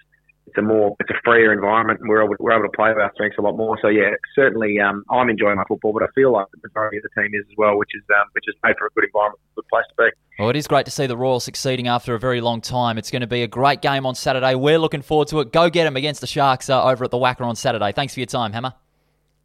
it's 0.52 0.58
a 0.58 0.62
more 0.62 0.96
it's 1.00 1.10
a 1.10 1.20
freer 1.24 1.54
environment 1.54 2.02
and 2.02 2.10
we're 2.10 2.24
able, 2.24 2.36
we're 2.40 2.52
able 2.52 2.68
to 2.70 2.76
play 2.76 2.90
with 2.90 3.00
our 3.00 3.12
strengths 3.14 3.38
a 3.38 3.42
lot 3.42 3.56
more. 3.56 3.78
So 3.82 3.88
yeah, 3.88 4.12
certainly 4.36 4.80
um, 4.80 5.06
I'm 5.10 5.30
enjoying 5.30 5.56
my 5.56 5.64
football, 5.68 5.94
but 5.94 6.04
I 6.04 6.08
feel 6.14 6.34
like 6.34 6.48
the 6.52 6.60
majority 6.68 6.98
of 6.98 7.04
the 7.04 7.22
team 7.22 7.32
is 7.34 7.46
as 7.50 7.58
well, 7.58 7.78
which 7.78 7.92
is 7.96 8.04
um, 8.10 8.28
which 8.34 8.44
is 8.48 8.56
made 8.64 8.76
for 8.78 8.88
a 8.88 8.90
good 8.92 9.06
environment, 9.06 9.40
a 9.54 9.56
good 9.56 9.68
place 9.70 9.86
to 9.90 9.96
be. 9.98 10.10
Well, 10.40 10.50
it 10.50 10.56
is 10.58 10.68
great 10.68 10.86
to 10.86 10.92
see 10.92 11.08
the 11.08 11.16
Royals 11.16 11.46
succeeding 11.46 11.88
after 11.88 12.14
a 12.16 12.20
very 12.20 12.42
long 12.42 12.60
time. 12.60 12.98
It's 12.98 13.12
going 13.12 13.22
to 13.22 13.28
be 13.28 13.44
a 13.44 13.48
great 13.48 13.82
game 13.82 14.06
on 14.06 14.16
Saturday. 14.16 14.56
We're 14.56 14.80
looking 14.80 15.02
forward 15.02 15.30
to 15.30 15.40
it. 15.40 15.54
Go 15.54 15.70
get 15.70 15.86
them 15.86 15.96
against 15.96 16.20
the 16.20 16.28
Sharks 16.28 16.70
uh, 16.70 16.84
over 16.84 17.06
at 17.06 17.12
the 17.12 17.18
WACA 17.18 17.42
on 17.42 17.56
Saturday. 17.56 17.92
Thanks 17.94 18.14
for 18.14 18.20
your 18.20 18.28
time, 18.28 18.52
Hammer. 18.52 18.74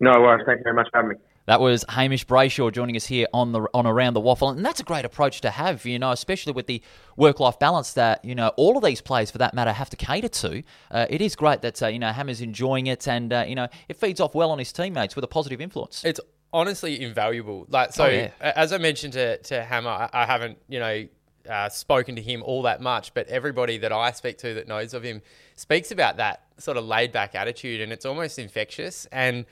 No 0.00 0.12
worries. 0.20 0.44
Thank 0.46 0.58
you 0.58 0.64
very 0.64 0.74
much 0.74 0.88
for 0.90 0.98
having 0.98 1.10
me. 1.10 1.16
That 1.46 1.60
was 1.60 1.84
Hamish 1.88 2.26
Brayshaw 2.26 2.72
joining 2.72 2.96
us 2.96 3.06
here 3.06 3.26
on 3.32 3.52
the 3.52 3.68
on 3.72 3.86
around 3.86 4.14
the 4.14 4.20
waffle, 4.20 4.50
and 4.50 4.64
that's 4.64 4.80
a 4.80 4.84
great 4.84 5.04
approach 5.04 5.40
to 5.42 5.50
have, 5.50 5.86
you 5.86 5.98
know, 5.98 6.10
especially 6.10 6.52
with 6.52 6.66
the 6.66 6.82
work 7.16 7.38
life 7.38 7.58
balance 7.58 7.92
that 7.92 8.24
you 8.24 8.34
know 8.34 8.48
all 8.56 8.76
of 8.76 8.82
these 8.84 9.00
players, 9.00 9.30
for 9.30 9.38
that 9.38 9.54
matter, 9.54 9.72
have 9.72 9.88
to 9.90 9.96
cater 9.96 10.28
to. 10.28 10.62
Uh, 10.90 11.06
it 11.08 11.20
is 11.20 11.36
great 11.36 11.62
that 11.62 11.80
uh, 11.82 11.86
you 11.86 12.00
know 12.00 12.10
Hammer's 12.10 12.40
enjoying 12.40 12.88
it, 12.88 13.06
and 13.06 13.32
uh, 13.32 13.44
you 13.46 13.54
know 13.54 13.68
it 13.88 13.96
feeds 13.96 14.20
off 14.20 14.34
well 14.34 14.50
on 14.50 14.58
his 14.58 14.72
teammates 14.72 15.14
with 15.14 15.24
a 15.24 15.28
positive 15.28 15.60
influence. 15.60 16.04
It's 16.04 16.20
honestly 16.52 17.00
invaluable. 17.00 17.66
Like 17.68 17.92
so, 17.92 18.06
Oh, 18.06 18.08
yeah. 18.08 18.30
as 18.40 18.72
I 18.72 18.78
mentioned 18.78 19.12
to 19.12 19.38
to 19.38 19.62
Hammer, 19.62 19.90
I, 19.90 20.10
I 20.12 20.26
haven't 20.26 20.58
you 20.68 20.80
know 20.80 21.06
uh, 21.48 21.68
spoken 21.68 22.16
to 22.16 22.22
him 22.22 22.42
all 22.42 22.62
that 22.62 22.80
much, 22.80 23.14
but 23.14 23.28
everybody 23.28 23.78
that 23.78 23.92
I 23.92 24.10
speak 24.10 24.38
to 24.38 24.54
that 24.54 24.66
knows 24.66 24.94
of 24.94 25.04
him 25.04 25.22
speaks 25.54 25.92
about 25.92 26.16
that 26.16 26.42
sort 26.58 26.76
of 26.76 26.84
laid 26.84 27.12
back 27.12 27.36
attitude, 27.36 27.80
and 27.80 27.92
it's 27.92 28.04
almost 28.04 28.36
infectious. 28.40 29.06
And 29.12 29.46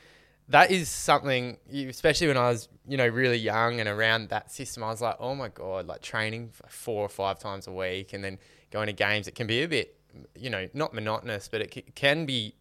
that 0.49 0.71
is 0.71 0.89
something, 0.89 1.57
especially 1.73 2.29
when 2.29 2.37
I 2.37 2.51
was 2.51 2.69
you 2.87 2.97
know 2.97 3.07
really 3.07 3.39
young 3.39 3.81
and 3.81 3.89
around 3.89 4.29
that 4.29 4.51
system, 4.53 4.83
I 4.85 4.89
was 4.89 5.01
like, 5.01 5.17
oh 5.19 5.35
my 5.35 5.49
god, 5.49 5.87
like 5.87 6.03
training 6.03 6.51
four 6.69 7.03
or 7.03 7.09
five 7.09 7.39
times 7.39 7.67
a 7.67 7.73
week, 7.73 8.13
and 8.13 8.23
then 8.23 8.39
going 8.71 8.87
to 8.87 8.93
games. 8.93 9.27
It 9.29 9.35
can 9.35 9.47
be 9.47 9.63
a 9.63 9.69
bit 9.69 9.97
you 10.37 10.51
know 10.51 10.69
not 10.75 10.95
monotonous, 10.95 11.49
but 11.49 11.61
it 11.61 11.95
can 11.95 12.27
be 12.27 12.55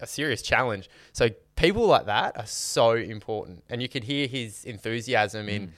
a 0.00 0.06
serious 0.06 0.40
challenge. 0.40 0.88
So 1.12 1.28
people 1.56 1.86
like 1.86 2.06
that 2.06 2.36
are 2.38 2.46
so 2.46 2.92
important, 2.92 3.64
and 3.68 3.82
you 3.82 3.88
could 3.88 4.04
hear 4.04 4.26
his 4.26 4.64
enthusiasm 4.64 5.48
in 5.48 5.68
Mm. 5.68 5.72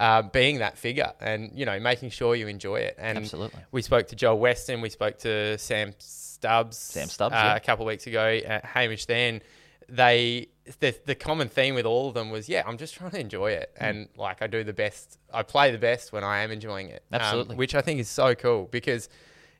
uh, 0.00 0.22
being 0.22 0.58
that 0.58 0.78
figure, 0.78 1.12
and 1.20 1.50
you 1.54 1.64
know 1.66 1.78
making 1.78 2.10
sure 2.10 2.34
you 2.34 2.48
enjoy 2.48 2.76
it. 2.76 2.96
And 2.98 3.18
Absolutely. 3.18 3.60
we 3.70 3.82
spoke 3.82 4.08
to 4.08 4.16
Joel 4.16 4.38
Weston, 4.38 4.80
we 4.80 4.88
spoke 4.90 5.18
to 5.18 5.56
Sam 5.58 5.92
Stubbs, 5.98 6.76
Sam 6.78 7.08
Stubbs, 7.08 7.34
uh, 7.34 7.36
yeah. 7.38 7.56
a 7.56 7.60
couple 7.60 7.84
of 7.84 7.88
weeks 7.88 8.06
ago, 8.06 8.40
uh, 8.48 8.60
Hamish. 8.64 9.06
Then 9.06 9.42
they 9.88 10.48
the 10.80 10.94
the 11.06 11.14
common 11.14 11.48
theme 11.48 11.74
with 11.74 11.86
all 11.86 12.08
of 12.08 12.14
them 12.14 12.30
was 12.30 12.48
yeah, 12.48 12.62
I'm 12.66 12.78
just 12.78 12.94
trying 12.94 13.10
to 13.12 13.20
enjoy 13.20 13.52
it, 13.52 13.72
Mm. 13.80 13.88
and 13.88 14.08
like 14.16 14.42
I 14.42 14.46
do 14.46 14.64
the 14.64 14.72
best, 14.72 15.18
I 15.32 15.42
play 15.42 15.70
the 15.70 15.78
best 15.78 16.12
when 16.12 16.24
I 16.24 16.38
am 16.40 16.50
enjoying 16.50 16.88
it. 16.88 17.02
Um, 17.12 17.20
Absolutely. 17.20 17.56
which 17.56 17.74
I 17.74 17.80
think 17.80 18.00
is 18.00 18.08
so 18.08 18.34
cool 18.34 18.68
because 18.70 19.08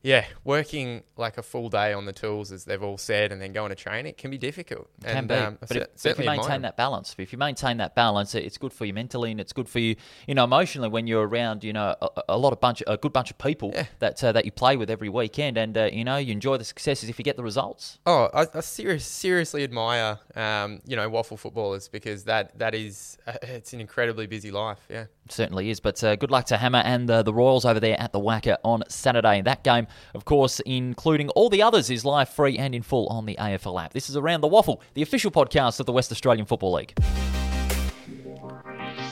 yeah, 0.02 0.24
working 0.44 1.02
like 1.16 1.38
a 1.38 1.42
full 1.42 1.68
day 1.68 1.92
on 1.92 2.06
the 2.06 2.12
tools, 2.12 2.52
as 2.52 2.64
they've 2.64 2.82
all 2.82 2.98
said, 2.98 3.32
and 3.32 3.42
then 3.42 3.52
going 3.52 3.70
to 3.70 3.74
train, 3.74 4.06
it 4.06 4.16
can 4.16 4.30
be 4.30 4.38
difficult. 4.38 4.88
Can 5.02 5.16
and, 5.16 5.28
be, 5.28 5.34
um, 5.34 5.58
but 5.60 5.70
if, 5.76 5.86
but 6.02 6.10
if 6.12 6.18
you 6.20 6.24
maintain 6.24 6.62
that 6.62 6.76
balance, 6.76 7.16
if 7.18 7.32
you 7.32 7.38
maintain 7.38 7.78
that 7.78 7.94
balance, 7.94 8.34
it- 8.34 8.44
it's 8.44 8.58
good 8.58 8.72
for 8.72 8.84
you 8.84 8.94
mentally 8.94 9.32
and 9.32 9.40
it's 9.40 9.52
good 9.52 9.68
for 9.68 9.80
you, 9.80 9.96
you 10.28 10.34
know, 10.34 10.44
emotionally 10.44 10.88
when 10.88 11.06
you're 11.08 11.26
around, 11.26 11.64
you 11.64 11.72
know, 11.72 11.96
a, 12.00 12.08
a 12.28 12.38
lot 12.38 12.52
of 12.52 12.60
bunch, 12.60 12.82
a 12.86 12.96
good 12.96 13.12
bunch 13.12 13.30
of 13.32 13.38
people 13.38 13.72
Yeah. 13.74 13.86
that 13.98 14.22
uh, 14.22 14.30
that 14.32 14.44
you 14.44 14.52
play 14.52 14.76
with 14.76 14.88
every 14.90 15.08
weekend, 15.08 15.58
and 15.58 15.76
uh, 15.76 15.90
you 15.92 16.04
know, 16.04 16.16
you 16.16 16.30
enjoy 16.32 16.56
the 16.58 16.64
successes 16.64 17.08
if 17.08 17.18
you 17.18 17.24
get 17.24 17.36
the 17.36 17.42
results. 17.42 17.98
Oh, 18.06 18.30
I, 18.32 18.46
I 18.54 18.60
serious, 18.60 19.04
seriously 19.04 19.64
admire, 19.64 20.20
um, 20.36 20.80
you 20.86 20.94
know, 20.94 21.08
waffle 21.08 21.36
footballers 21.36 21.88
because 21.88 22.24
that 22.24 22.56
that 22.60 22.74
is 22.74 23.18
uh, 23.26 23.32
it's 23.42 23.72
an 23.72 23.80
incredibly 23.80 24.26
busy 24.28 24.52
life. 24.52 24.78
Yeah. 24.88 25.06
It 25.26 25.32
certainly 25.32 25.70
is. 25.70 25.80
But 25.80 26.02
uh, 26.04 26.14
good 26.16 26.30
luck 26.30 26.46
to 26.46 26.56
Hammer 26.56 26.78
and 26.84 27.10
uh, 27.10 27.22
the 27.22 27.34
Royals 27.34 27.64
over 27.64 27.80
there 27.80 28.00
at 28.00 28.12
the 28.12 28.20
WACA 28.20 28.56
on 28.64 28.82
Saturday. 28.88 29.42
That 29.42 29.62
game, 29.64 29.86
of 30.14 30.24
course, 30.24 30.60
including 30.60 31.28
all 31.30 31.48
the 31.48 31.62
others, 31.62 31.90
is 31.90 32.04
live, 32.04 32.28
free, 32.28 32.58
and 32.58 32.74
in 32.74 32.82
full 32.82 33.06
on 33.08 33.26
the 33.26 33.36
AFL 33.38 33.82
app. 33.82 33.92
This 33.92 34.08
is 34.10 34.16
Around 34.16 34.40
the 34.42 34.48
Waffle, 34.48 34.80
the 34.94 35.02
official 35.02 35.30
podcast 35.30 35.80
of 35.80 35.86
the 35.86 35.92
West 35.92 36.10
Australian 36.12 36.46
Football 36.46 36.72
League. 36.74 36.94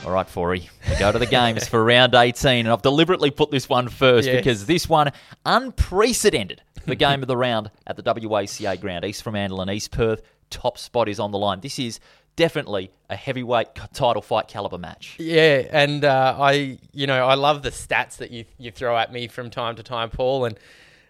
All 0.05 0.13
right, 0.13 0.27
Forey, 0.29 0.69
we 0.89 0.95
go 0.97 1.11
to 1.11 1.19
the 1.19 1.25
games 1.25 1.67
for 1.69 1.83
round 1.83 2.15
18, 2.15 2.59
and 2.65 2.69
I've 2.69 2.81
deliberately 2.81 3.29
put 3.29 3.51
this 3.51 3.67
one 3.67 3.89
first 3.89 4.27
Yes. 4.27 4.37
because 4.37 4.65
this 4.65 4.87
one, 4.87 5.11
unprecedented, 5.45 6.61
the 6.85 6.95
game 6.95 7.21
of 7.21 7.27
the 7.27 7.35
round 7.35 7.71
at 7.85 7.97
the 7.97 8.03
WACA 8.03 8.79
ground, 8.79 9.03
East 9.03 9.21
from 9.21 9.33
Fremantle 9.33 9.61
and 9.61 9.69
East 9.71 9.91
Perth. 9.91 10.21
Top 10.49 10.77
spot 10.77 11.09
is 11.09 11.19
on 11.19 11.31
the 11.31 11.37
line. 11.37 11.59
This 11.59 11.77
is 11.77 11.99
definitely 12.37 12.91
a 13.09 13.17
heavyweight 13.17 13.75
title 13.93 14.21
fight 14.21 14.47
caliber 14.47 14.77
match. 14.77 15.17
Yeah, 15.19 15.67
and 15.71 16.05
uh, 16.05 16.37
I, 16.39 16.79
you 16.93 17.05
know, 17.05 17.27
I 17.27 17.33
love 17.33 17.63
the 17.63 17.71
stats 17.71 18.17
that 18.17 18.31
you 18.31 18.45
you 18.57 18.71
throw 18.71 18.97
at 18.97 19.11
me 19.11 19.27
from 19.27 19.49
time 19.49 19.75
to 19.75 19.83
time, 19.83 20.09
Paul, 20.09 20.45
and 20.45 20.57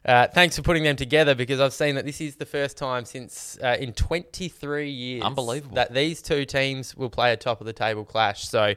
uh, 0.04 0.28
thanks 0.28 0.56
for 0.56 0.64
putting 0.64 0.84
them 0.84 0.96
together 0.96 1.36
because 1.36 1.60
I've 1.60 1.74
seen 1.74 1.96
that 1.96 2.06
this 2.06 2.22
is 2.22 2.38
the 2.38 2.46
first 2.46 2.78
time 2.78 3.06
since 3.06 3.60
uh, 3.62 3.76
in 3.80 3.94
23 3.94 4.90
years, 4.90 5.24
Unbelievable. 5.24 5.76
that 5.76 5.94
these 5.94 6.22
two 6.22 6.46
teams 6.46 6.96
will 6.96 7.10
play 7.10 7.34
a 7.34 7.38
top 7.38 7.62
of 7.62 7.68
the 7.68 7.74
table 7.74 8.04
clash. 8.04 8.48
So. 8.48 8.74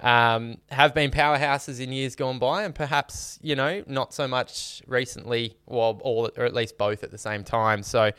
Um, 0.00 0.58
have 0.70 0.92
been 0.92 1.10
powerhouses 1.12 1.80
in 1.80 1.90
years 1.90 2.14
gone 2.14 2.38
by, 2.38 2.64
and 2.64 2.74
perhaps 2.74 3.38
you 3.40 3.54
know 3.56 3.84
not 3.86 4.12
so 4.12 4.28
much 4.28 4.82
recently, 4.86 5.56
well, 5.66 5.98
all 6.02 6.30
or 6.36 6.44
at 6.44 6.52
least 6.52 6.76
both 6.76 7.04
at 7.04 7.10
the 7.10 7.16
same 7.16 7.42
time. 7.42 7.82
So, 7.82 8.10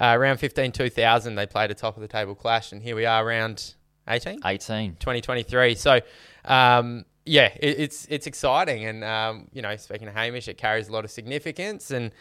uh, 0.00 0.14
around 0.16 0.38
15 0.38 0.72
2000, 0.72 1.34
they 1.34 1.46
played 1.46 1.70
a 1.70 1.74
top 1.74 1.96
of 1.96 2.02
the 2.02 2.08
table 2.08 2.34
clash, 2.34 2.72
and 2.72 2.82
here 2.82 2.96
we 2.96 3.06
are, 3.06 3.26
around 3.26 3.74
18. 4.08 4.40
18. 4.44 4.96
2023. 4.96 5.74
So, 5.74 6.00
um, 6.44 7.04
yeah, 7.24 7.52
it, 7.60 7.80
it's 7.80 8.06
it's 8.08 8.26
exciting, 8.26 8.84
and 8.84 9.02
um, 9.02 9.48
you 9.52 9.62
know, 9.62 9.76
speaking 9.76 10.08
of 10.08 10.14
Hamish, 10.14 10.48
it 10.48 10.58
carries 10.58 10.88
a 10.88 10.92
lot 10.92 11.04
of 11.04 11.10
significance, 11.10 11.90
and 11.90 12.12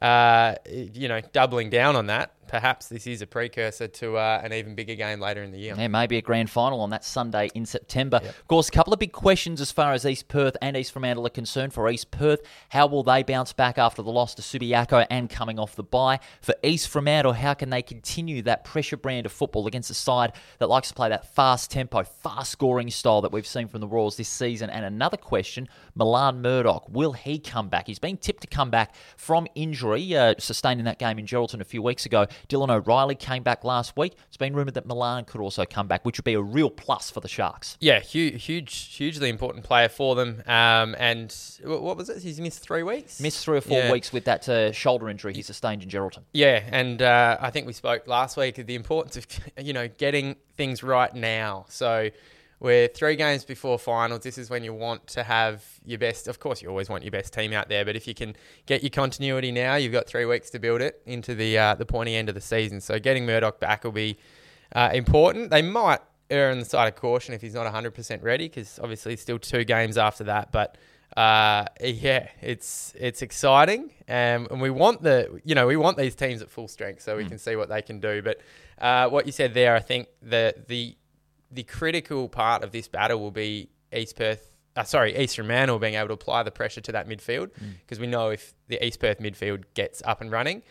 uh, 0.00 0.54
you 0.66 1.08
know, 1.08 1.20
doubling 1.32 1.70
down 1.70 1.96
on 1.96 2.06
that, 2.06 2.33
perhaps 2.46 2.88
this 2.88 3.06
is 3.06 3.22
a 3.22 3.26
precursor 3.26 3.88
to 3.88 4.16
uh, 4.16 4.40
an 4.42 4.52
even 4.52 4.74
bigger 4.74 4.94
game 4.94 5.20
later 5.20 5.42
in 5.42 5.50
the 5.50 5.58
year. 5.58 5.74
Yeah, 5.76 5.88
maybe 5.88 6.16
a 6.16 6.22
grand 6.22 6.50
final 6.50 6.80
on 6.80 6.90
that 6.90 7.04
Sunday 7.04 7.50
in 7.54 7.66
September. 7.66 8.18
Of 8.18 8.48
course, 8.48 8.68
a 8.68 8.72
couple 8.72 8.92
of 8.92 8.98
big 8.98 9.12
questions 9.12 9.60
as 9.60 9.72
far 9.72 9.92
as 9.92 10.06
East 10.06 10.28
Perth 10.28 10.56
and 10.62 10.76
East 10.76 10.92
Fremantle 10.92 11.26
are 11.26 11.30
concerned. 11.30 11.72
For 11.72 11.88
East 11.88 12.10
Perth, 12.10 12.40
how 12.68 12.86
will 12.86 13.02
they 13.02 13.22
bounce 13.22 13.52
back 13.52 13.78
after 13.78 14.02
the 14.02 14.10
loss 14.10 14.34
to 14.36 14.42
Subiaco 14.42 15.06
and 15.10 15.28
coming 15.28 15.58
off 15.58 15.76
the 15.76 15.82
bye? 15.82 16.20
For 16.40 16.54
East 16.62 16.88
Fremantle, 16.88 17.32
how 17.32 17.54
can 17.54 17.70
they 17.70 17.82
continue 17.82 18.42
that 18.42 18.64
pressure 18.64 18.96
brand 18.96 19.26
of 19.26 19.32
football 19.32 19.66
against 19.66 19.90
a 19.90 19.94
side 19.94 20.32
that 20.58 20.68
likes 20.68 20.88
to 20.88 20.94
play 20.94 21.08
that 21.08 21.34
fast 21.34 21.70
tempo, 21.70 22.02
fast 22.04 22.52
scoring 22.52 22.90
style 22.90 23.22
that 23.22 23.32
we've 23.32 23.46
seen 23.46 23.68
from 23.68 23.80
the 23.80 23.88
Royals 23.88 24.16
this 24.16 24.28
season? 24.28 24.70
And 24.70 24.84
another 24.84 25.16
question, 25.16 25.68
Milan 25.94 26.42
Murdoch, 26.42 26.86
will 26.88 27.12
he 27.12 27.38
come 27.38 27.68
back? 27.68 27.86
He's 27.86 27.98
been 27.98 28.16
tipped 28.16 28.42
to 28.42 28.46
come 28.46 28.70
back 28.70 28.94
from 29.16 29.46
injury, 29.54 30.16
uh, 30.16 30.34
sustained 30.38 30.80
in 30.80 30.84
that 30.86 30.98
game 30.98 31.18
in 31.18 31.26
Geraldton 31.26 31.60
a 31.60 31.64
few 31.64 31.82
weeks 31.82 32.06
ago. 32.06 32.26
Dylan 32.48 32.70
O'Reilly 32.70 33.14
came 33.14 33.42
back 33.42 33.64
last 33.64 33.96
week. 33.96 34.14
It's 34.28 34.36
been 34.36 34.54
rumoured 34.54 34.74
that 34.74 34.86
Milan 34.86 35.24
could 35.24 35.40
also 35.40 35.64
come 35.64 35.86
back, 35.86 36.04
which 36.04 36.18
would 36.18 36.24
be 36.24 36.34
a 36.34 36.40
real 36.42 36.70
plus 36.70 37.10
for 37.10 37.20
the 37.20 37.28
Sharks. 37.28 37.76
Yeah, 37.80 38.00
huge, 38.00 38.44
huge, 38.44 38.94
hugely 38.96 39.28
important 39.28 39.64
player 39.64 39.88
for 39.88 40.14
them. 40.14 40.42
Um, 40.46 40.94
and 40.98 41.34
what 41.64 41.96
was 41.96 42.08
it? 42.08 42.22
He's 42.22 42.40
missed 42.40 42.60
three 42.60 42.82
weeks. 42.82 43.20
Missed 43.20 43.44
three 43.44 43.58
or 43.58 43.62
four 43.62 43.78
Yeah. 43.78 43.92
weeks 43.92 44.12
with 44.12 44.24
that 44.24 44.48
uh, 44.48 44.72
shoulder 44.72 45.08
injury 45.08 45.34
he 45.34 45.42
sustained 45.42 45.82
in 45.82 45.88
Geraldton. 45.88 46.22
Yeah, 46.32 46.62
and 46.70 47.00
uh, 47.02 47.36
I 47.40 47.50
think 47.50 47.66
we 47.66 47.72
spoke 47.72 48.06
last 48.06 48.36
week 48.36 48.58
of 48.58 48.66
the 48.66 48.74
importance 48.74 49.16
of 49.16 49.26
you 49.64 49.72
know 49.72 49.88
getting 49.88 50.36
things 50.56 50.82
right 50.82 51.14
now. 51.14 51.66
So 51.68 52.10
we're 52.64 52.88
three 52.88 53.14
games 53.14 53.44
before 53.44 53.78
finals. 53.78 54.22
This 54.22 54.38
is 54.38 54.48
when 54.48 54.64
you 54.64 54.72
want 54.72 55.06
to 55.08 55.22
have 55.22 55.62
your 55.84 55.98
best. 55.98 56.28
Of 56.28 56.40
course, 56.40 56.62
you 56.62 56.70
always 56.70 56.88
want 56.88 57.04
your 57.04 57.10
best 57.10 57.34
team 57.34 57.52
out 57.52 57.68
there, 57.68 57.84
but 57.84 57.94
if 57.94 58.08
you 58.08 58.14
can 58.14 58.34
get 58.64 58.82
your 58.82 58.88
continuity 58.88 59.52
now, 59.52 59.74
you've 59.74 59.92
got 59.92 60.06
three 60.06 60.24
weeks 60.24 60.48
to 60.50 60.58
build 60.58 60.80
it 60.80 61.02
into 61.04 61.34
the 61.34 61.58
uh, 61.58 61.74
the 61.74 61.84
pointy 61.84 62.16
end 62.16 62.30
of 62.30 62.34
the 62.34 62.40
season. 62.40 62.80
So 62.80 62.98
getting 62.98 63.26
Murdoch 63.26 63.60
back 63.60 63.84
will 63.84 63.92
be 63.92 64.16
uh, 64.74 64.88
important. 64.94 65.50
They 65.50 65.60
might 65.60 66.00
err 66.30 66.50
on 66.50 66.58
the 66.58 66.64
side 66.64 66.88
of 66.88 66.96
caution 66.96 67.34
if 67.34 67.42
he's 67.42 67.52
not 67.52 67.70
100% 67.70 68.22
ready, 68.22 68.48
because 68.48 68.80
obviously 68.82 69.12
it's 69.12 69.20
still 69.20 69.38
two 69.38 69.64
games 69.64 69.98
after 69.98 70.24
that, 70.24 70.50
but 70.50 70.78
uh, 71.18 71.66
yeah, 71.82 72.28
it's 72.40 72.94
it's 72.98 73.20
exciting, 73.20 73.92
um, 74.08 74.48
and 74.50 74.60
we 74.62 74.70
want 74.70 75.02
the 75.02 75.38
you 75.44 75.54
know 75.54 75.66
we 75.66 75.76
want 75.76 75.98
these 75.98 76.14
teams 76.14 76.40
at 76.40 76.48
full 76.48 76.66
strength 76.66 77.02
so 77.02 77.14
we 77.14 77.26
can 77.26 77.36
see 77.36 77.56
what 77.56 77.68
they 77.68 77.82
can 77.82 78.00
do. 78.00 78.22
But 78.22 78.40
uh, 78.78 79.10
what 79.10 79.26
you 79.26 79.32
said 79.32 79.52
there, 79.52 79.76
I 79.76 79.80
think 79.80 80.08
the 80.22 80.54
the 80.66 80.96
the 81.54 81.62
critical 81.62 82.28
part 82.28 82.62
of 82.64 82.72
this 82.72 82.88
battle 82.88 83.20
will 83.20 83.30
be 83.30 83.70
East 83.92 84.16
Perth. 84.16 84.50
Uh, 84.76 84.82
sorry, 84.82 85.16
East 85.16 85.36
Fremantle 85.36 85.78
being 85.78 85.94
able 85.94 86.08
to 86.08 86.14
apply 86.14 86.42
the 86.42 86.50
pressure 86.50 86.80
to 86.80 86.92
that 86.92 87.08
midfield 87.08 87.50
because 87.82 88.00
we 88.00 88.08
know 88.08 88.30
if 88.30 88.54
the 88.66 88.84
East 88.84 88.98
Perth 88.98 89.20
midfield 89.20 89.62
gets 89.74 90.02
up 90.04 90.20
and 90.20 90.32
running, 90.32 90.62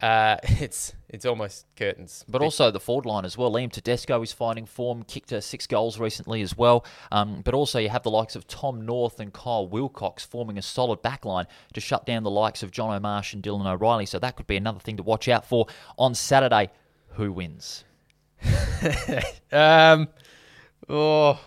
uh, 0.00 0.36
it's 0.42 0.94
it's 1.08 1.24
almost 1.24 1.66
curtains. 1.76 2.24
But 2.28 2.42
also 2.42 2.72
the 2.72 2.80
forward 2.80 3.06
line 3.06 3.24
as 3.24 3.38
well. 3.38 3.52
Liam 3.52 3.70
Tedesco 3.70 4.20
is 4.22 4.32
finding 4.32 4.66
form, 4.66 5.04
kicked 5.04 5.32
uh, 5.32 5.40
six 5.40 5.68
goals 5.68 6.00
recently 6.00 6.42
as 6.42 6.56
well. 6.56 6.84
Um, 7.12 7.42
but 7.42 7.54
also 7.54 7.78
you 7.78 7.88
have 7.88 8.02
the 8.02 8.10
likes 8.10 8.34
of 8.34 8.48
Tom 8.48 8.84
North 8.84 9.20
and 9.20 9.32
Kyle 9.32 9.68
Wilcox 9.68 10.24
forming 10.24 10.58
a 10.58 10.62
solid 10.62 11.00
back 11.00 11.24
line 11.24 11.46
to 11.74 11.80
shut 11.80 12.04
down 12.04 12.24
the 12.24 12.30
likes 12.30 12.64
of 12.64 12.72
John 12.72 12.92
O'Marsh 12.92 13.32
and 13.32 13.42
Dylan 13.42 13.66
O'Reilly. 13.66 14.06
So 14.06 14.18
that 14.18 14.34
could 14.34 14.48
be 14.48 14.56
another 14.56 14.80
thing 14.80 14.96
to 14.96 15.04
watch 15.04 15.28
out 15.28 15.46
for 15.46 15.66
on 15.96 16.16
Saturday. 16.16 16.70
Who 17.10 17.32
wins? 17.32 17.84
Um, 19.52 20.08
oh, 20.92 21.40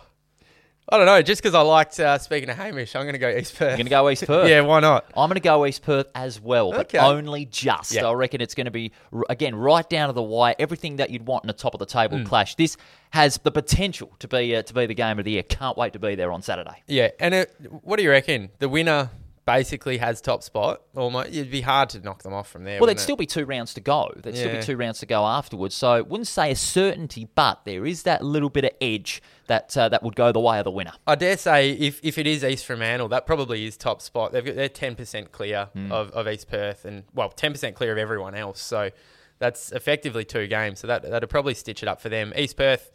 I 0.87 0.97
don't 0.97 1.05
know. 1.07 1.21
Just 1.23 1.41
because 1.41 1.55
I 1.55 1.61
liked 1.61 1.99
uh, 1.99 2.17
speaking 2.19 2.47
to 2.47 2.53
Hamish, 2.53 2.95
I'm 2.95 3.03
going 3.03 3.13
to 3.13 3.19
go 3.19 3.29
East 3.29 3.55
Perth. 3.57 3.69
You're 3.69 3.77
going 3.77 3.85
to 3.85 3.89
go 3.89 4.09
East 4.09 4.25
Perth? 4.27 4.47
yeah, 4.49 4.61
why 4.61 4.81
not? 4.81 5.05
I'm 5.17 5.29
going 5.29 5.33
to 5.35 5.39
go 5.39 5.65
East 5.65 5.81
Perth 5.81 6.07
as 6.13 6.39
well, 6.39 6.71
but 6.71 6.81
Okay. 6.81 6.99
only 6.99 7.45
just. 7.45 7.91
Yeah. 7.93 8.05
I 8.07 8.13
reckon 8.13 8.39
it's 8.39 8.53
going 8.53 8.65
to 8.65 8.71
be, 8.71 8.91
again, 9.29 9.55
right 9.55 9.89
down 9.89 10.09
to 10.09 10.13
the 10.13 10.21
wire, 10.21 10.53
everything 10.59 10.97
that 10.97 11.09
you'd 11.09 11.25
want 11.25 11.43
in 11.43 11.49
a 11.49 11.53
top 11.53 11.73
of 11.73 11.79
the 11.79 11.85
table 11.87 12.19
Hmm. 12.19 12.25
clash. 12.25 12.53
This 12.55 12.77
has 13.11 13.37
the 13.39 13.51
potential 13.51 14.11
to 14.19 14.27
be 14.27 14.55
uh, 14.55 14.61
to 14.61 14.73
be 14.73 14.85
the 14.85 14.93
game 14.93 15.17
of 15.17 15.25
the 15.25 15.31
year. 15.31 15.43
Can't 15.43 15.75
wait 15.77 15.93
to 15.93 15.99
be 15.99 16.13
there 16.15 16.31
on 16.31 16.41
Saturday. 16.43 16.83
Yeah, 16.87 17.09
and 17.19 17.33
it, 17.33 17.55
what 17.81 17.97
do 17.97 18.03
you 18.03 18.11
reckon? 18.11 18.49
The 18.59 18.69
winner 18.69 19.09
basically 19.45 19.97
has 19.99 20.21
top 20.21 20.41
spot. 20.41 20.81
Almost, 20.95 21.29
it'd 21.29 21.51
be 21.51 21.61
hard 21.61 21.89
to 21.89 21.99
knock 21.99 22.23
them 22.23 22.33
off 22.33 22.49
from 22.49 22.63
there. 22.63 22.79
Well, 22.79 22.87
there'd 22.87 22.97
it? 22.97 23.01
still 23.01 23.15
be 23.15 23.25
two 23.27 23.45
rounds 23.45 23.73
to 23.75 23.81
go. 23.81 24.11
There'd 24.15 24.35
still 24.35 24.55
be 24.55 24.61
two 24.63 24.75
rounds 24.77 24.99
to 24.99 25.05
go 25.05 25.23
afterwards. 25.25 25.75
So, 25.75 26.01
wouldn't 26.03 26.27
say 26.27 26.51
a 26.51 26.55
certainty, 26.55 27.27
but 27.35 27.63
there 27.65 27.85
is 27.85 28.03
that 28.03 28.23
little 28.23 28.49
bit 28.49 28.65
of 28.65 28.71
edge 28.81 29.21
that 29.47 29.77
uh, 29.77 29.89
that 29.89 30.01
would 30.01 30.15
go 30.15 30.31
the 30.31 30.39
way 30.39 30.57
of 30.57 30.63
the 30.63 30.71
winner. 30.71 30.93
I 31.05 31.13
dare 31.15 31.37
say 31.37 31.71
if, 31.71 31.99
if 32.03 32.17
it 32.17 32.25
is 32.25 32.43
East 32.43 32.65
Fremantle, 32.65 33.07
that 33.09 33.27
probably 33.27 33.65
is 33.65 33.77
top 33.77 34.01
spot. 34.01 34.31
They've 34.31 34.43
got, 34.43 34.55
they're 34.55 34.67
ten 34.69 34.95
percent 34.95 35.31
clear 35.31 35.69
Hmm. 35.73 35.91
of, 35.91 36.09
of 36.11 36.27
East 36.27 36.49
Perth, 36.49 36.83
and 36.85 37.03
well, 37.13 37.29
ten 37.29 37.51
percent 37.51 37.75
clear 37.75 37.91
of 37.91 37.97
everyone 37.99 38.33
else. 38.33 38.59
So 38.61 38.89
that's 39.37 39.71
effectively 39.73 40.25
two 40.25 40.47
games. 40.47 40.79
So 40.79 40.87
that 40.87 41.03
that'd 41.03 41.29
probably 41.29 41.53
stitch 41.53 41.83
it 41.83 41.87
up 41.89 42.01
for 42.01 42.09
them. 42.09 42.33
East 42.35 42.57
Perth, 42.57 42.89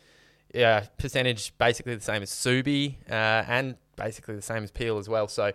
yeah, 0.53 0.87
percentage 0.99 1.57
basically 1.59 1.95
the 1.95 2.01
same 2.01 2.23
as 2.23 2.31
Subi, 2.31 2.97
uh, 3.09 3.45
and 3.47 3.77
basically 3.95 4.35
the 4.35 4.43
same 4.43 4.65
as 4.65 4.73
Peel 4.73 4.99
as 4.99 5.09
well. 5.09 5.29
So. 5.29 5.53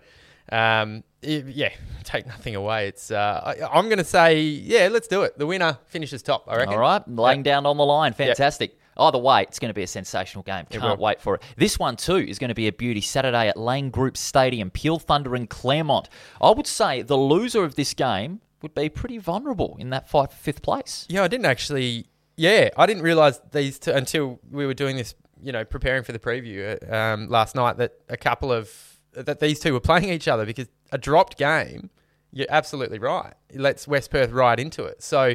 Um, 0.52 1.02
i- 1.24 1.44
yeah, 1.46 1.70
take 2.04 2.26
nothing 2.26 2.54
away. 2.54 2.88
It's 2.88 3.10
uh, 3.10 3.42
I, 3.60 3.78
I'm 3.78 3.86
going 3.86 3.98
to 3.98 4.04
say 4.04 4.40
yeah, 4.40 4.88
let's 4.90 5.08
do 5.08 5.22
it. 5.22 5.38
The 5.38 5.46
winner 5.46 5.78
finishes 5.86 6.22
top. 6.22 6.44
I 6.48 6.56
reckon. 6.56 6.74
All 6.74 6.80
right, 6.80 7.02
laying 7.08 7.42
down 7.42 7.66
on 7.66 7.76
the 7.76 7.84
line. 7.84 8.12
Fantastic. 8.12 8.78
Either 8.98 9.18
way, 9.18 9.42
it's 9.42 9.58
going 9.58 9.68
to 9.68 9.74
be 9.74 9.82
a 9.82 9.86
sensational 9.86 10.42
game. 10.42 10.64
Can't 10.70 10.98
wait 10.98 11.20
for 11.20 11.34
it. 11.34 11.42
This 11.58 11.78
one, 11.78 11.96
too, 11.96 12.16
is 12.16 12.38
going 12.38 12.48
to 12.48 12.54
be 12.54 12.66
a 12.66 12.72
beauty 12.72 13.02
Saturday 13.02 13.46
at 13.48 13.58
Lane 13.58 13.90
Group 13.90 14.16
Stadium, 14.16 14.70
Peel 14.70 14.98
Thunder 14.98 15.34
and 15.34 15.50
Claremont. 15.50 16.08
I 16.40 16.48
would 16.52 16.66
say 16.66 17.02
the 17.02 17.16
loser 17.18 17.62
of 17.62 17.74
this 17.74 17.92
game 17.92 18.40
would 18.62 18.74
be 18.74 18.88
pretty 18.88 19.18
vulnerable 19.18 19.76
in 19.78 19.90
that 19.90 20.08
fight 20.08 20.30
for 20.30 20.36
fifth 20.38 20.62
place. 20.62 21.04
Yeah, 21.10 21.24
I 21.24 21.28
didn't 21.28 21.44
actually. 21.44 22.06
Yeah, 22.38 22.70
I 22.76 22.86
didn't 22.86 23.02
realize 23.02 23.38
these 23.52 23.78
two 23.78 23.92
until 23.92 24.40
we 24.50 24.64
were 24.64 24.72
doing 24.74 24.96
this. 24.96 25.14
You 25.42 25.52
know, 25.52 25.66
preparing 25.66 26.02
for 26.02 26.12
the 26.12 26.18
preview 26.18 26.82
uh, 26.90 26.94
um, 26.96 27.28
last 27.28 27.54
night 27.54 27.76
that 27.76 27.92
a 28.08 28.16
couple 28.16 28.50
of 28.50 28.95
that 29.16 29.40
these 29.40 29.60
two 29.60 29.72
were 29.72 29.80
playing 29.80 30.10
each 30.10 30.28
other 30.28 30.46
because 30.46 30.68
a 30.92 30.98
dropped 30.98 31.38
game. 31.38 31.90
You're 32.32 32.46
absolutely 32.50 32.98
right. 32.98 33.32
It 33.48 33.60
lets 33.60 33.88
West 33.88 34.10
Perth 34.10 34.30
ride 34.30 34.60
into 34.60 34.84
it. 34.84 35.02
So 35.02 35.34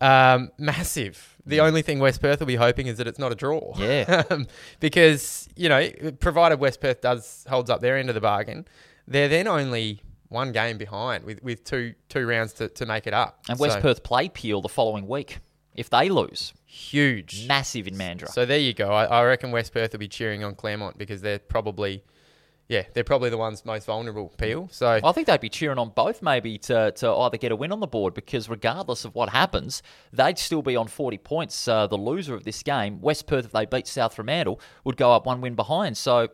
um, 0.00 0.50
massive. 0.58 1.36
The 1.44 1.60
only 1.60 1.82
thing 1.82 1.98
West 1.98 2.20
Perth 2.20 2.40
will 2.40 2.46
be 2.46 2.56
hoping 2.56 2.86
is 2.86 2.98
that 2.98 3.06
it's 3.06 3.18
not 3.18 3.32
a 3.32 3.34
draw. 3.34 3.74
Yeah. 3.76 4.22
um, 4.30 4.46
because 4.78 5.48
you 5.56 5.68
know, 5.68 5.90
provided 6.20 6.60
West 6.60 6.80
Perth 6.80 7.00
does 7.00 7.44
holds 7.48 7.70
up 7.70 7.80
their 7.80 7.96
end 7.96 8.08
of 8.08 8.14
the 8.14 8.20
bargain, 8.20 8.66
they're 9.06 9.28
then 9.28 9.48
only 9.48 10.00
one 10.28 10.52
game 10.52 10.78
behind 10.78 11.24
with, 11.24 11.42
with 11.42 11.64
two 11.64 11.94
two 12.08 12.26
rounds 12.26 12.54
to, 12.54 12.68
to 12.68 12.86
make 12.86 13.06
it 13.06 13.12
up. 13.12 13.42
And 13.48 13.58
West 13.58 13.76
So, 13.76 13.80
Perth 13.82 14.02
play 14.02 14.28
Peel 14.28 14.62
the 14.62 14.68
following 14.68 15.06
week. 15.06 15.38
If 15.74 15.88
they 15.88 16.08
lose, 16.08 16.52
huge. 16.66 17.46
massive 17.46 17.86
in 17.86 17.94
Mandurah. 17.94 18.28
So 18.28 18.44
there 18.44 18.58
you 18.58 18.74
go. 18.74 18.90
I, 18.90 19.04
I 19.04 19.24
reckon 19.24 19.50
West 19.50 19.72
Perth 19.72 19.92
will 19.92 20.00
be 20.00 20.08
cheering 20.08 20.42
on 20.42 20.54
Claremont 20.54 20.98
because 20.98 21.20
they're 21.20 21.38
probably, 21.38 22.02
yeah, 22.70 22.84
they're 22.94 23.02
probably 23.02 23.30
the 23.30 23.36
ones 23.36 23.64
most 23.64 23.86
vulnerable. 23.86 24.32
Peel. 24.38 24.68
So 24.70 25.00
I 25.02 25.10
think 25.10 25.26
they'd 25.26 25.40
be 25.40 25.48
cheering 25.48 25.76
on 25.78 25.88
both 25.88 26.22
maybe 26.22 26.56
to, 26.58 26.92
to 26.92 27.12
either 27.12 27.36
get 27.36 27.50
a 27.50 27.56
win 27.56 27.72
on 27.72 27.80
the 27.80 27.88
board 27.88 28.14
because 28.14 28.48
regardless 28.48 29.04
of 29.04 29.12
what 29.16 29.28
happens, 29.28 29.82
they'd 30.12 30.38
still 30.38 30.62
be 30.62 30.76
on 30.76 30.86
40 30.86 31.18
points. 31.18 31.66
Uh, 31.66 31.88
the 31.88 31.98
loser 31.98 32.32
of 32.32 32.44
this 32.44 32.62
game, 32.62 33.00
West 33.00 33.26
Perth, 33.26 33.46
if 33.46 33.50
they 33.50 33.66
beat 33.66 33.88
South 33.88 34.14
Fremantle, 34.14 34.60
would 34.84 34.96
go 34.96 35.12
up 35.12 35.26
one 35.26 35.40
win 35.40 35.56
behind. 35.56 35.96
So 35.96 36.28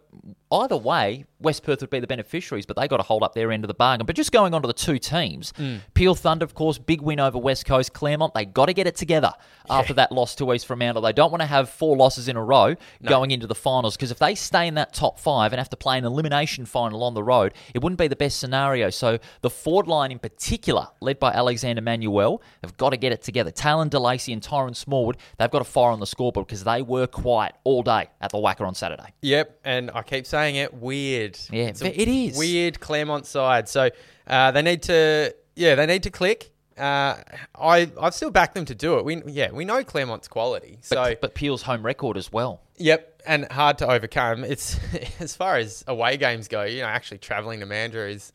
either 0.52 0.76
way, 0.76 1.24
West 1.40 1.62
Perth 1.64 1.80
would 1.82 1.90
be 1.90 2.00
the 2.00 2.06
beneficiaries, 2.06 2.64
but 2.66 2.76
they 2.76 2.88
got 2.88 2.96
to 2.98 3.02
hold 3.02 3.22
up 3.22 3.34
their 3.34 3.52
end 3.52 3.64
of 3.64 3.68
the 3.68 3.74
bargain. 3.74 4.06
But 4.06 4.16
just 4.16 4.32
going 4.32 4.54
on 4.54 4.62
to 4.62 4.66
the 4.68 4.72
two 4.74 4.98
teams, 4.98 5.52
Mm. 5.58 5.80
Peel 5.94 6.14
Thunder, 6.14 6.44
of 6.44 6.54
course, 6.54 6.78
big 6.78 7.00
win 7.00 7.20
over 7.20 7.38
West 7.38 7.66
Coast. 7.66 7.92
Claremont, 7.92 8.34
they 8.34 8.44
got 8.44 8.66
to 8.66 8.72
get 8.74 8.86
it 8.86 8.96
together 8.96 9.32
after 9.68 9.92
that 9.94 10.12
loss 10.12 10.34
to 10.36 10.52
East 10.52 10.66
Fremantle. 10.66 11.02
They 11.02 11.12
don't 11.12 11.30
want 11.30 11.40
to 11.42 11.46
have 11.46 11.68
four 11.68 11.96
losses 11.96 12.28
in 12.28 12.36
a 12.36 12.42
row 12.42 12.74
going 13.04 13.30
into 13.32 13.46
the 13.46 13.54
finals 13.54 13.96
because 13.96 14.10
if 14.10 14.18
they 14.18 14.34
stay 14.34 14.66
in 14.66 14.74
that 14.74 14.92
top 14.92 15.18
five 15.18 15.52
and 15.52 15.58
have 15.58 15.70
to 15.70 15.76
play 15.76 15.98
an 15.98 16.04
elimination 16.04 16.64
final 16.66 17.02
on 17.04 17.14
the 17.14 17.22
road, 17.22 17.52
it 17.74 17.82
wouldn't 17.82 17.98
be 17.98 18.08
the 18.08 18.16
best 18.16 18.38
scenario. 18.38 18.90
So 18.90 19.18
the 19.40 19.50
forward 19.50 19.88
line 19.88 20.12
in 20.12 20.18
particular, 20.18 20.88
led 21.00 21.18
by 21.18 21.32
Alexander 21.32 21.82
Manuel, 21.82 22.40
have 22.62 22.76
got 22.76 22.90
to 22.90 22.96
get 22.96 23.12
it 23.12 23.22
together. 23.22 23.50
Talon 23.50 23.90
DeLacy 23.90 24.32
and 24.32 24.42
Tyron 24.42 24.76
Smallwood, 24.76 25.16
they've 25.38 25.50
got 25.50 25.58
to 25.58 25.64
fire 25.64 25.90
on 25.90 26.00
the 26.00 26.06
scoreboard 26.06 26.46
because 26.46 26.64
they 26.64 26.82
were 26.82 27.06
quiet 27.06 27.54
all 27.64 27.82
day 27.82 28.08
at 28.20 28.30
the 28.30 28.38
WACA 28.38 28.60
on 28.66 28.74
Saturday. 28.74 29.12
Yep, 29.22 29.60
and 29.64 29.90
I 29.94 30.02
keep 30.02 30.26
saying 30.26 30.35
it, 30.44 30.74
weird. 30.74 31.38
Yeah, 31.50 31.64
It's 31.68 31.80
it 31.82 32.08
is. 32.08 32.36
weird 32.36 32.78
Claremont 32.80 33.26
side. 33.26 33.68
So 33.68 33.90
uh, 34.26 34.50
they 34.50 34.62
need 34.62 34.82
to, 34.84 35.34
yeah, 35.54 35.74
they 35.74 35.86
need 35.86 36.02
to 36.04 36.10
click. 36.10 36.50
Uh, 36.78 37.16
I 37.58 37.90
I've 37.98 38.12
still 38.14 38.30
backed 38.30 38.54
them 38.54 38.66
to 38.66 38.74
do 38.74 38.98
it. 38.98 39.04
We 39.06 39.22
yeah, 39.26 39.50
we 39.50 39.64
know 39.64 39.82
Claremont's 39.82 40.28
quality. 40.28 40.78
So 40.82 40.96
But, 40.96 41.20
but 41.22 41.34
Peel's 41.34 41.62
home 41.62 41.82
record 41.82 42.18
as 42.18 42.30
well. 42.30 42.60
Yep, 42.76 43.22
and 43.26 43.50
hard 43.50 43.78
to 43.78 43.88
overcome. 43.90 44.44
It's 44.44 44.78
as 45.20 45.34
far 45.34 45.56
as 45.56 45.84
away 45.88 46.18
games 46.18 46.48
go. 46.48 46.64
You 46.64 46.82
know, 46.82 46.88
actually 46.88 47.18
traveling 47.18 47.60
to 47.60 47.66
Mandurah 47.66 48.10
is, 48.10 48.30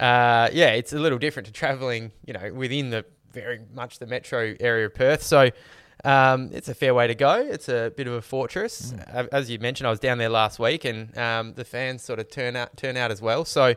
uh, 0.00 0.48
yeah, 0.52 0.70
it's 0.70 0.94
a 0.94 0.98
little 0.98 1.18
different 1.18 1.46
to 1.48 1.52
traveling. 1.52 2.10
You 2.26 2.32
know, 2.32 2.54
within 2.54 2.88
the 2.88 3.04
very 3.32 3.60
much 3.74 3.98
the 3.98 4.06
metro 4.06 4.54
area 4.60 4.86
of 4.86 4.94
Perth. 4.94 5.22
So. 5.22 5.50
Um, 6.04 6.50
it's 6.52 6.68
a 6.68 6.74
fair 6.74 6.94
way 6.94 7.06
to 7.06 7.14
go. 7.14 7.32
It's 7.40 7.68
a 7.68 7.92
bit 7.96 8.06
of 8.06 8.12
a 8.12 8.22
fortress, 8.22 8.92
Uh, 9.12 9.24
as 9.32 9.50
you 9.50 9.58
mentioned. 9.58 9.86
I 9.86 9.90
was 9.90 10.00
down 10.00 10.18
there 10.18 10.28
last 10.28 10.58
week, 10.58 10.84
and 10.84 11.16
um, 11.16 11.54
the 11.54 11.64
fans 11.64 12.02
sort 12.02 12.18
of 12.18 12.30
turn 12.30 12.56
out 12.56 12.76
turn 12.76 12.96
out 12.96 13.10
as 13.10 13.22
well. 13.22 13.44
So, 13.44 13.74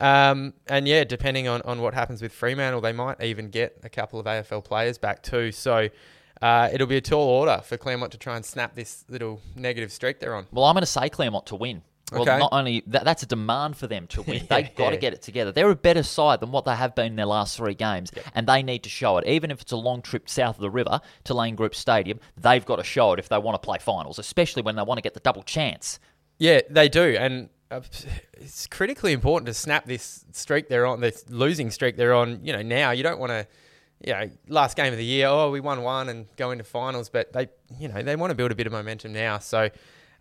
um, 0.00 0.52
and 0.66 0.86
yeah, 0.86 1.04
depending 1.04 1.48
on, 1.48 1.62
on 1.62 1.80
what 1.80 1.94
happens 1.94 2.20
with 2.20 2.32
Fremantle, 2.32 2.80
they 2.80 2.92
might 2.92 3.22
even 3.22 3.48
get 3.48 3.78
a 3.82 3.88
couple 3.88 4.20
of 4.20 4.26
AFL 4.26 4.62
players 4.64 4.98
back 4.98 5.22
too. 5.22 5.52
So, 5.52 5.88
uh, 6.42 6.68
it'll 6.72 6.86
be 6.86 6.96
a 6.96 7.00
tall 7.00 7.26
order 7.28 7.62
for 7.64 7.76
Claremont 7.78 8.12
to 8.12 8.18
try 8.18 8.36
and 8.36 8.44
snap 8.44 8.74
this 8.74 9.04
little 9.08 9.40
negative 9.56 9.90
streak 9.90 10.20
they're 10.20 10.34
on. 10.34 10.46
Well, 10.52 10.64
I'm 10.64 10.74
going 10.74 10.82
to 10.82 10.86
say 10.86 11.08
Claremont 11.08 11.46
to 11.46 11.56
win. 11.56 11.82
Well, 12.14 12.22
Okay. 12.22 12.38
not 12.38 12.50
only 12.52 12.82
that, 12.86 13.04
that's 13.04 13.22
a 13.22 13.26
demand 13.26 13.76
for 13.76 13.86
them 13.86 14.06
to 14.08 14.22
win. 14.22 14.46
They've 14.50 14.74
got 14.74 14.90
to 14.90 14.96
get 14.96 15.12
it 15.12 15.22
together. 15.22 15.52
They're 15.52 15.70
a 15.70 15.76
better 15.76 16.02
side 16.02 16.40
than 16.40 16.50
what 16.52 16.64
they 16.64 16.74
have 16.76 16.94
been 16.94 17.06
in 17.06 17.16
their 17.16 17.26
last 17.26 17.56
three 17.56 17.74
games, 17.74 18.10
and 18.34 18.46
they 18.46 18.62
need 18.62 18.82
to 18.84 18.88
show 18.88 19.18
it. 19.18 19.26
Even 19.26 19.50
if 19.50 19.60
it's 19.60 19.72
a 19.72 19.76
long 19.76 20.00
trip 20.02 20.28
south 20.28 20.56
of 20.56 20.60
the 20.62 20.70
river 20.70 21.00
to 21.24 21.34
Lane 21.34 21.54
Group 21.56 21.74
Stadium, 21.74 22.20
they've 22.36 22.64
got 22.64 22.76
to 22.76 22.84
show 22.84 23.12
it 23.12 23.18
if 23.18 23.28
they 23.28 23.38
want 23.38 23.54
to 23.60 23.64
play 23.64 23.78
finals, 23.78 24.18
especially 24.18 24.62
when 24.62 24.76
they 24.76 24.82
want 24.82 24.98
to 24.98 25.02
get 25.02 25.14
the 25.14 25.20
double 25.20 25.42
chance. 25.42 25.98
Yeah, 26.38 26.60
they 26.70 26.88
do, 26.88 27.16
and 27.18 27.48
uh, 27.70 27.80
it's 28.34 28.66
critically 28.66 29.12
important 29.12 29.46
to 29.46 29.54
snap 29.54 29.84
this 29.86 30.24
streak 30.32 30.68
they're 30.68 30.86
on, 30.86 31.00
this 31.00 31.24
losing 31.28 31.70
streak 31.70 31.96
they're 31.96 32.14
on. 32.14 32.40
You 32.44 32.52
know, 32.52 32.62
now 32.62 32.90
you 32.90 33.02
don't 33.02 33.18
want 33.18 33.30
to, 33.30 33.46
you 34.04 34.12
know, 34.12 34.30
last 34.48 34.76
game 34.76 34.92
of 34.92 34.98
the 34.98 35.04
year, 35.04 35.26
oh, 35.28 35.50
we 35.50 35.60
won 35.60 35.82
one 35.82 36.08
and 36.08 36.26
go 36.36 36.50
into 36.50 36.64
finals, 36.64 37.08
but 37.08 37.32
they, 37.32 37.48
you 37.78 37.88
know, 37.88 38.02
they 38.02 38.16
want 38.16 38.30
to 38.30 38.34
build 38.34 38.50
a 38.52 38.54
bit 38.54 38.66
of 38.66 38.72
momentum 38.72 39.12
now. 39.12 39.38
So. 39.38 39.70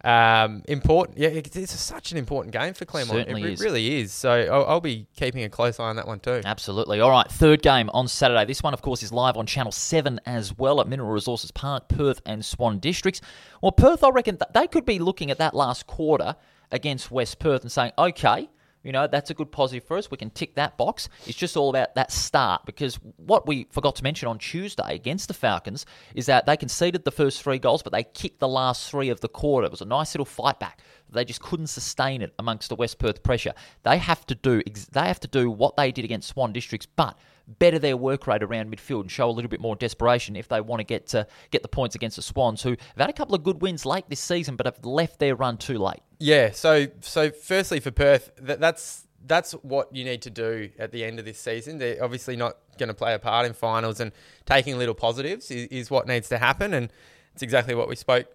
Um, 0.03 0.63
important, 0.67 1.17
yeah. 1.17 1.29
It's, 1.29 1.55
it's 1.55 1.79
such 1.79 2.11
an 2.11 2.17
important 2.17 2.53
game 2.53 2.73
for 2.73 2.83
Claremont. 2.85 3.19
Certainly 3.19 3.43
it 3.43 3.53
is. 3.53 3.61
really 3.61 4.01
is. 4.01 4.11
So 4.11 4.31
I'll, 4.31 4.65
I'll 4.65 4.81
be 4.81 5.07
keeping 5.15 5.43
a 5.43 5.49
close 5.49 5.79
eye 5.79 5.85
on 5.85 5.95
that 5.95 6.07
one 6.07 6.19
too. 6.19 6.41
Absolutely. 6.43 6.99
All 6.99 7.09
right, 7.09 7.29
third 7.31 7.61
game 7.61 7.89
on 7.93 8.07
Saturday. 8.07 8.45
This 8.45 8.61
one, 8.61 8.73
of 8.73 8.81
course, 8.81 9.01
is 9.01 9.11
live 9.13 9.37
on 9.37 9.45
Channel 9.45 9.71
7 9.71 10.19
as 10.25 10.57
well 10.57 10.81
at 10.81 10.87
Mineral 10.87 11.11
Resources 11.11 11.51
Park, 11.51 11.87
Perth 11.87 12.21
and 12.25 12.43
Swan 12.43 12.79
Districts. 12.79 13.21
Well, 13.61 13.71
Perth, 13.71 14.03
I 14.03 14.09
reckon 14.09 14.37
th- 14.37 14.49
they 14.53 14.67
could 14.67 14.85
be 14.85 14.99
looking 14.99 15.31
at 15.31 15.37
that 15.37 15.53
last 15.53 15.87
quarter 15.87 16.35
against 16.71 17.09
West 17.09 17.39
Perth 17.39 17.61
and 17.61 17.71
saying, 17.71 17.93
okay, 17.97 18.49
you 18.83 18.91
know, 18.91 19.07
that's 19.07 19.29
a 19.29 19.33
good 19.33 19.51
positive 19.51 19.87
for 19.87 19.97
us. 19.97 20.11
We 20.11 20.17
can 20.17 20.29
tick 20.29 20.55
that 20.55 20.77
box. 20.77 21.09
It's 21.25 21.37
just 21.37 21.55
all 21.55 21.69
about 21.69 21.95
that 21.95 22.11
start 22.11 22.65
because 22.65 22.95
what 23.17 23.47
we 23.47 23.67
forgot 23.71 23.95
to 23.95 24.03
mention 24.03 24.27
on 24.27 24.37
Tuesday 24.37 24.93
against 24.93 25.29
the 25.29 25.33
Falcons 25.33 25.85
is 26.15 26.25
that 26.25 26.45
they 26.45 26.57
conceded 26.57 27.05
the 27.05 27.11
first 27.11 27.41
three 27.41 27.59
goals, 27.59 27.81
but 27.81 27.93
they 27.93 28.03
kicked 28.03 28.39
the 28.39 28.47
last 28.47 28.89
three 28.89 29.09
of 29.09 29.21
the 29.21 29.29
quarter. 29.29 29.65
It 29.65 29.71
was 29.71 29.81
a 29.81 29.85
nice 29.85 30.13
little 30.13 30.25
fight 30.25 30.59
back. 30.59 30.81
They 31.09 31.25
just 31.25 31.41
couldn't 31.41 31.67
sustain 31.67 32.21
it 32.21 32.33
amongst 32.39 32.69
the 32.69 32.75
West 32.75 32.99
Perth 32.99 33.23
pressure. 33.23 33.53
They 33.83 33.97
have 33.97 34.25
to 34.27 34.35
do 34.35 34.61
they 34.91 35.07
have 35.07 35.19
to 35.21 35.27
do 35.27 35.49
what 35.49 35.77
they 35.77 35.91
did 35.91 36.05
against 36.05 36.29
Swan 36.29 36.51
Districts, 36.51 36.87
but 36.87 37.17
better 37.47 37.79
their 37.79 37.97
work 37.97 38.27
rate 38.27 38.41
around 38.43 38.73
midfield 38.73 39.01
and 39.01 39.11
show 39.11 39.29
a 39.29 39.31
little 39.31 39.49
bit 39.49 39.59
more 39.59 39.75
desperation 39.75 40.35
if 40.35 40.47
they 40.47 40.61
want 40.61 40.79
to 40.79 40.83
get 40.83 41.07
to 41.07 41.27
get 41.51 41.61
the 41.61 41.67
points 41.67 41.95
against 41.95 42.15
the 42.15 42.21
Swans, 42.21 42.61
who 42.61 42.69
have 42.69 42.97
had 42.97 43.09
a 43.09 43.13
couple 43.13 43.35
of 43.35 43.43
good 43.43 43.61
wins 43.61 43.85
late 43.85 44.05
this 44.09 44.19
season, 44.19 44.55
but 44.55 44.65
have 44.65 44.83
left 44.85 45.19
their 45.19 45.35
run 45.35 45.57
too 45.57 45.77
late. 45.77 46.01
Yeah. 46.19 46.51
So 46.51 46.87
so 47.01 47.31
firstly 47.31 47.79
for 47.79 47.91
Perth, 47.91 48.31
that, 48.37 48.59
that's 48.59 49.07
that's 49.25 49.53
what 49.53 49.93
you 49.95 50.03
need 50.03 50.21
to 50.23 50.29
do 50.29 50.69
at 50.77 50.91
the 50.91 51.03
end 51.03 51.19
of 51.19 51.25
this 51.25 51.39
season. 51.39 51.77
They're 51.77 52.03
obviously 52.03 52.35
not 52.35 52.57
going 52.77 52.89
to 52.89 52.93
play 52.93 53.13
a 53.13 53.19
part 53.19 53.45
in 53.45 53.53
finals, 53.53 53.99
and 53.99 54.11
taking 54.45 54.77
little 54.77 54.95
positives 54.95 55.49
is, 55.51 55.67
is 55.67 55.91
what 55.91 56.07
needs 56.07 56.29
to 56.29 56.37
happen. 56.37 56.73
And 56.73 56.91
it's 57.33 57.43
exactly 57.43 57.75
what 57.75 57.87
we 57.87 57.95
spoke, 57.95 58.27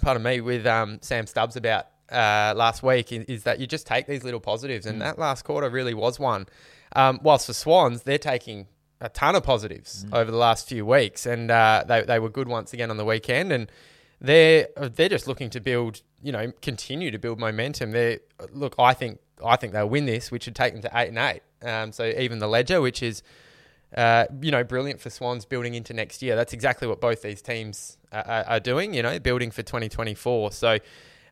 pardon 0.00 0.22
me, 0.22 0.40
with 0.40 0.66
um, 0.66 0.98
Sam 1.02 1.26
Stubbs 1.26 1.56
about 1.56 1.86
uh, 2.10 2.54
last 2.56 2.82
week. 2.82 3.12
Is, 3.12 3.24
is 3.24 3.42
that 3.44 3.58
you 3.60 3.66
just 3.66 3.86
take 3.86 4.06
these 4.06 4.24
little 4.24 4.40
positives, 4.40 4.86
and 4.86 5.00
that 5.02 5.18
last 5.18 5.44
quarter 5.44 5.68
really 5.68 5.94
was 5.94 6.18
one. 6.18 6.46
Um, 6.94 7.20
whilst 7.22 7.46
for 7.46 7.52
Swans, 7.52 8.02
they're 8.02 8.18
taking 8.18 8.68
a 9.00 9.08
ton 9.08 9.34
of 9.34 9.42
positives 9.42 10.06
over 10.12 10.30
the 10.30 10.36
last 10.36 10.68
few 10.68 10.86
weeks, 10.86 11.26
and 11.26 11.50
uh, 11.50 11.84
they 11.86 12.02
they 12.02 12.18
were 12.18 12.30
good 12.30 12.48
once 12.48 12.72
again 12.72 12.90
on 12.90 12.96
the 12.96 13.04
weekend, 13.04 13.52
and 13.52 13.70
they're 14.20 14.68
they're 14.76 15.08
just 15.08 15.26
looking 15.26 15.50
to 15.50 15.60
build, 15.60 16.02
you 16.22 16.32
know, 16.32 16.52
continue 16.62 17.10
to 17.10 17.18
build 17.18 17.38
momentum. 17.38 17.90
They 17.92 18.20
look, 18.52 18.74
I 18.78 18.94
think 18.94 19.18
I 19.44 19.56
think 19.56 19.72
they'll 19.72 19.88
win 19.88 20.06
this, 20.06 20.30
which 20.30 20.46
would 20.46 20.56
take 20.56 20.72
them 20.72 20.82
to 20.82 20.90
eight 20.94 21.08
and 21.08 21.18
eight. 21.18 21.42
Um, 21.62 21.92
so 21.92 22.04
even 22.04 22.38
the 22.38 22.46
ledger, 22.46 22.80
which 22.80 23.02
is, 23.02 23.22
uh, 23.96 24.26
you 24.40 24.50
know, 24.50 24.64
brilliant 24.64 25.00
for 25.00 25.10
Swans 25.10 25.44
building 25.44 25.74
into 25.74 25.92
next 25.92 26.22
year. 26.22 26.36
That's 26.36 26.52
exactly 26.52 26.88
what 26.88 27.00
both 27.00 27.22
these 27.22 27.42
teams 27.42 27.98
are, 28.12 28.26
are, 28.26 28.44
are 28.44 28.60
doing. 28.60 28.94
You 28.94 29.02
know, 29.02 29.18
building 29.18 29.50
for 29.50 29.62
2024. 29.62 30.52
So, 30.52 30.78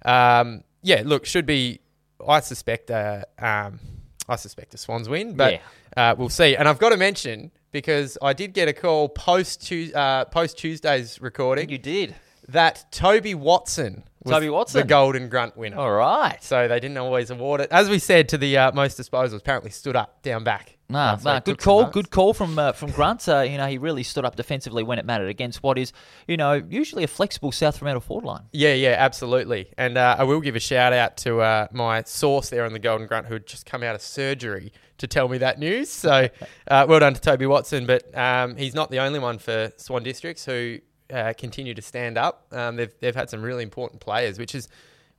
um, 0.04 0.64
yeah, 0.82 1.02
look, 1.04 1.24
should 1.24 1.46
be. 1.46 1.80
I 2.26 2.40
suspect. 2.40 2.90
Uh, 2.90 3.24
um, 3.38 3.80
I 4.28 4.36
suspect 4.36 4.70
the 4.70 4.78
Swans 4.78 5.08
win, 5.08 5.36
but 5.36 5.60
uh, 5.96 6.14
we'll 6.16 6.28
see. 6.28 6.56
And 6.56 6.68
I've 6.68 6.78
got 6.78 6.90
to 6.90 6.96
mention 6.96 7.50
because 7.72 8.16
I 8.22 8.32
did 8.32 8.54
get 8.54 8.68
a 8.68 8.72
call 8.72 9.08
post 9.08 9.70
uh, 9.94 10.24
post 10.26 10.58
Tuesday's 10.58 11.20
recording 11.20 11.68
You 11.68 11.78
did. 11.78 12.14
That 12.48 12.86
Toby 12.90 13.34
Watson 13.34 14.04
was 14.24 14.32
Toby 14.34 14.48
Watson. 14.48 14.80
the 14.80 14.86
Golden 14.86 15.28
Grunt 15.28 15.56
winner. 15.56 15.78
All 15.78 15.92
right. 15.92 16.42
So 16.42 16.66
they 16.68 16.80
didn't 16.80 16.96
always 16.96 17.30
award 17.30 17.60
it. 17.60 17.70
As 17.70 17.88
we 17.88 17.98
said 17.98 18.28
to 18.30 18.38
the 18.38 18.56
uh, 18.56 18.72
most 18.72 18.98
disposals, 18.98 19.38
apparently 19.38 19.70
stood 19.70 19.96
up 19.96 20.22
down 20.22 20.44
back. 20.44 20.78
Nah, 20.88 21.18
nah, 21.24 21.40
good 21.40 21.58
call. 21.58 21.86
Good 21.86 22.10
call 22.10 22.34
from 22.34 22.58
uh, 22.58 22.72
from 22.72 22.90
Grunt. 22.90 23.26
Uh, 23.26 23.40
you 23.40 23.56
know, 23.56 23.66
he 23.66 23.78
really 23.78 24.02
stood 24.02 24.26
up 24.26 24.36
defensively 24.36 24.82
when 24.82 24.98
it 24.98 25.06
mattered 25.06 25.28
against 25.28 25.62
what 25.62 25.78
is, 25.78 25.94
you 26.28 26.36
know, 26.36 26.52
usually 26.52 27.04
a 27.04 27.08
flexible 27.08 27.52
South 27.52 27.78
Fremantle 27.78 28.02
forward 28.02 28.26
line. 28.26 28.42
Yeah, 28.52 28.74
yeah, 28.74 28.94
absolutely. 28.98 29.70
And 29.78 29.96
uh, 29.96 30.16
I 30.18 30.24
will 30.24 30.40
give 30.40 30.56
a 30.56 30.60
shout 30.60 30.92
out 30.92 31.16
to 31.18 31.40
uh, 31.40 31.68
my 31.72 32.02
source 32.02 32.50
there 32.50 32.66
on 32.66 32.74
the 32.74 32.78
Golden 32.78 33.06
Grunt 33.06 33.26
who 33.26 33.34
had 33.34 33.46
just 33.46 33.64
come 33.64 33.82
out 33.82 33.94
of 33.94 34.02
surgery 34.02 34.72
to 34.98 35.06
tell 35.06 35.26
me 35.26 35.38
that 35.38 35.58
news. 35.58 35.88
So 35.88 36.28
uh, 36.68 36.86
well 36.86 37.00
done 37.00 37.14
to 37.14 37.20
Toby 37.20 37.46
Watson. 37.46 37.86
But 37.86 38.16
um, 38.16 38.54
he's 38.56 38.74
not 38.74 38.90
the 38.90 38.98
only 38.98 39.18
one 39.18 39.38
for 39.38 39.72
Swan 39.78 40.02
Districts 40.02 40.44
who 40.44 40.80
uh, 41.12 41.32
continue 41.36 41.74
to 41.74 41.82
stand 41.82 42.16
up. 42.18 42.46
Um, 42.52 42.76
they've, 42.76 42.92
they've 43.00 43.14
had 43.14 43.30
some 43.30 43.42
really 43.42 43.62
important 43.62 44.00
players, 44.00 44.38
which 44.38 44.52
has 44.52 44.68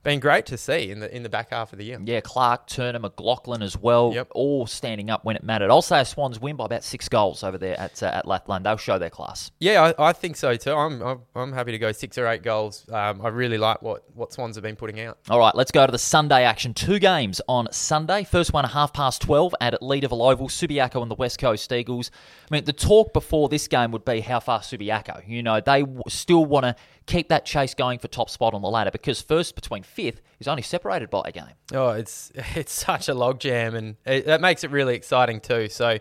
been 0.06 0.20
great 0.20 0.46
to 0.46 0.56
see 0.56 0.90
in 0.90 1.00
the 1.00 1.14
in 1.14 1.22
the 1.22 1.28
back 1.28 1.50
half 1.50 1.72
of 1.72 1.78
the 1.78 1.84
year. 1.84 1.98
Yeah, 2.02 2.20
Clark, 2.20 2.66
Turner, 2.68 2.98
McLaughlin 2.98 3.60
as 3.62 3.76
well, 3.76 4.12
Yep. 4.14 4.28
all 4.34 4.66
standing 4.66 5.10
up 5.10 5.24
when 5.24 5.36
it 5.36 5.42
mattered. 5.42 5.70
I'll 5.70 5.82
say 5.82 6.02
Swans 6.04 6.40
win 6.40 6.56
by 6.56 6.64
about 6.66 6.84
six 6.84 7.08
goals 7.08 7.42
over 7.42 7.58
there 7.58 7.78
at 7.78 8.02
uh, 8.02 8.06
at 8.06 8.24
Lathlain. 8.24 8.62
They'll 8.62 8.76
show 8.76 8.98
their 8.98 9.10
class. 9.10 9.50
Yeah, 9.58 9.92
I, 9.98 10.08
I 10.08 10.12
think 10.12 10.36
so 10.36 10.54
too. 10.56 10.72
I'm, 10.72 11.02
I'm 11.02 11.20
I'm 11.34 11.52
happy 11.52 11.72
to 11.72 11.78
go 11.78 11.92
six 11.92 12.16
or 12.18 12.26
eight 12.28 12.42
goals. 12.42 12.86
Um, 12.90 13.20
I 13.20 13.28
really 13.28 13.58
like 13.58 13.82
what, 13.82 14.04
what 14.14 14.32
Swans 14.32 14.56
have 14.56 14.62
been 14.62 14.76
putting 14.76 15.00
out. 15.00 15.18
All 15.28 15.38
right, 15.38 15.54
let's 15.54 15.72
go 15.72 15.84
to 15.84 15.92
the 15.92 15.98
Sunday 15.98 16.44
action. 16.44 16.72
Two 16.72 16.98
games 16.98 17.40
on 17.48 17.66
Sunday. 17.72 18.24
First 18.24 18.52
one, 18.52 18.64
half 18.64 18.92
past 18.92 19.22
12 19.22 19.54
at 19.60 19.74
Leederville 19.82 20.30
Oval. 20.32 20.48
Subiaco 20.48 21.02
and 21.02 21.10
the 21.10 21.16
West 21.16 21.38
Coast 21.38 21.72
Eagles. 21.72 22.10
I 22.50 22.54
mean, 22.54 22.64
the 22.64 22.72
talk 22.72 23.12
before 23.12 23.48
this 23.48 23.66
game 23.68 23.90
would 23.90 24.04
be 24.04 24.20
how 24.20 24.38
far 24.40 24.60
Subiaco. 24.60 25.26
You 25.26 25.42
know, 25.42 25.60
they 25.60 25.84
still 26.08 26.44
want 26.44 26.64
to 26.64 26.76
keep 27.06 27.28
that 27.28 27.44
chase 27.46 27.72
going 27.74 27.98
for 27.98 28.08
top 28.08 28.28
spot 28.28 28.52
on 28.52 28.62
the 28.62 28.68
ladder 28.68 28.90
because 28.90 29.20
first 29.22 29.54
between 29.54 29.82
fifth 29.82 30.20
is 30.40 30.48
only 30.48 30.62
separated 30.62 31.08
by 31.08 31.22
a 31.26 31.32
game. 31.32 31.54
Oh, 31.72 31.90
it's 31.90 32.30
it's 32.54 32.72
such 32.72 33.08
a 33.08 33.14
logjam, 33.14 33.74
and 33.74 33.96
it, 34.04 34.26
that 34.26 34.40
makes 34.40 34.64
it 34.64 34.70
really 34.70 34.94
exciting 34.94 35.40
too. 35.40 35.68
So 35.68 35.98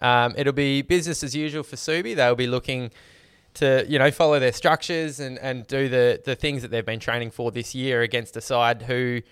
um, 0.00 0.34
it'll 0.36 0.52
be 0.52 0.82
business 0.82 1.22
as 1.22 1.34
usual 1.34 1.62
for 1.62 1.76
Subi. 1.76 2.16
They'll 2.16 2.34
be 2.34 2.46
looking 2.46 2.90
to 3.54 3.84
you 3.88 3.98
know 3.98 4.10
follow 4.10 4.38
their 4.38 4.52
structures 4.52 5.20
and, 5.20 5.38
and 5.38 5.66
do 5.66 5.88
the 5.88 6.20
the 6.24 6.34
things 6.34 6.62
that 6.62 6.70
they've 6.70 6.84
been 6.86 7.00
training 7.00 7.30
for 7.30 7.50
this 7.50 7.74
year 7.74 8.02
against 8.02 8.36
a 8.36 8.40
side 8.40 8.82
who. 8.82 9.22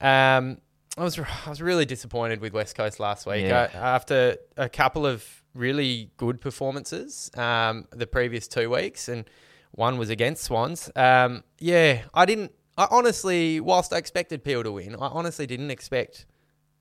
Um, 0.00 0.58
I 0.98 1.04
was 1.04 1.18
I 1.18 1.48
was 1.48 1.62
really 1.62 1.84
disappointed 1.84 2.40
with 2.40 2.52
West 2.52 2.74
Coast 2.74 2.98
last 2.98 3.24
week 3.24 3.44
Yeah. 3.46 3.68
uh, 3.72 3.76
after 3.78 4.36
a 4.56 4.68
couple 4.68 5.06
of 5.06 5.24
really 5.54 6.10
good 6.16 6.40
performances 6.40 7.30
um, 7.36 7.86
the 7.90 8.06
previous 8.08 8.48
two 8.48 8.68
weeks, 8.70 9.08
and 9.08 9.24
one 9.72 9.98
was 9.98 10.10
against 10.10 10.44
Swans. 10.44 10.90
Um, 10.96 11.44
yeah, 11.58 12.02
I 12.12 12.26
didn't 12.26 12.52
I 12.80 12.88
honestly, 12.90 13.60
whilst 13.60 13.92
I 13.92 13.98
expected 13.98 14.42
Peel 14.42 14.62
to 14.62 14.72
win, 14.72 14.94
I 14.94 15.08
honestly 15.08 15.46
didn't 15.46 15.70
expect 15.70 16.24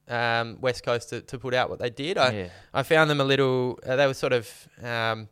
um, 0.07 0.57
West 0.61 0.85
Coast 0.85 1.09
to, 1.09 1.19
to 1.21 1.37
put 1.37 1.53
out 1.53 1.69
what 1.69 1.79
they 1.79 1.89
did. 1.89 2.17
I, 2.17 2.31
Yeah. 2.31 2.47
I 2.73 2.83
found 2.83 3.09
them 3.09 3.19
a 3.19 3.25
little. 3.25 3.79
Uh, 3.85 3.97
they 3.97 4.07
were 4.07 4.13
sort 4.13 4.31
of. 4.31 4.67
Um, 4.81 5.27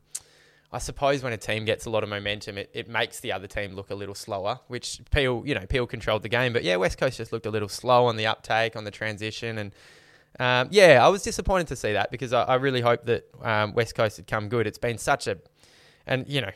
I 0.70 0.80
suppose 0.80 1.24
when 1.24 1.32
a 1.32 1.38
team 1.38 1.64
gets 1.64 1.86
a 1.86 1.90
lot 1.90 2.04
of 2.04 2.10
momentum, 2.10 2.58
it, 2.58 2.70
it 2.74 2.90
makes 2.90 3.22
the 3.22 3.32
other 3.32 3.48
team 3.48 3.74
look 3.76 3.90
a 3.90 3.96
little 3.96 4.14
slower. 4.14 4.60
Which 4.68 5.00
Peel, 5.10 5.42
you 5.46 5.56
know, 5.56 5.66
Peel 5.66 5.88
controlled 5.88 6.24
the 6.24 6.30
game, 6.30 6.52
but 6.52 6.66
yeah, 6.66 6.76
West 6.76 6.98
Coast 6.98 7.18
just 7.18 7.32
looked 7.32 7.46
a 7.46 7.50
little 7.50 7.70
slow 7.70 8.06
on 8.08 8.18
the 8.18 8.28
uptake, 8.28 8.76
on 8.76 8.84
the 8.84 8.92
transition, 8.92 9.58
and 9.58 9.72
um, 10.38 10.68
yeah, 10.72 11.04
I 11.04 11.08
was 11.08 11.24
disappointed 11.24 11.68
to 11.68 11.78
see 11.78 11.94
that 11.94 12.12
because 12.12 12.34
I, 12.34 12.44
I 12.44 12.56
really 12.56 12.82
hoped 12.82 13.06
that 13.06 13.30
um, 13.42 13.74
West 13.74 13.96
Coast 13.96 14.18
had 14.18 14.28
come 14.28 14.50
good. 14.50 14.68
It's 14.68 14.78
been 14.78 14.98
such 14.98 15.28
a, 15.28 15.38
and 16.06 16.28
you 16.28 16.42
know, 16.42 16.52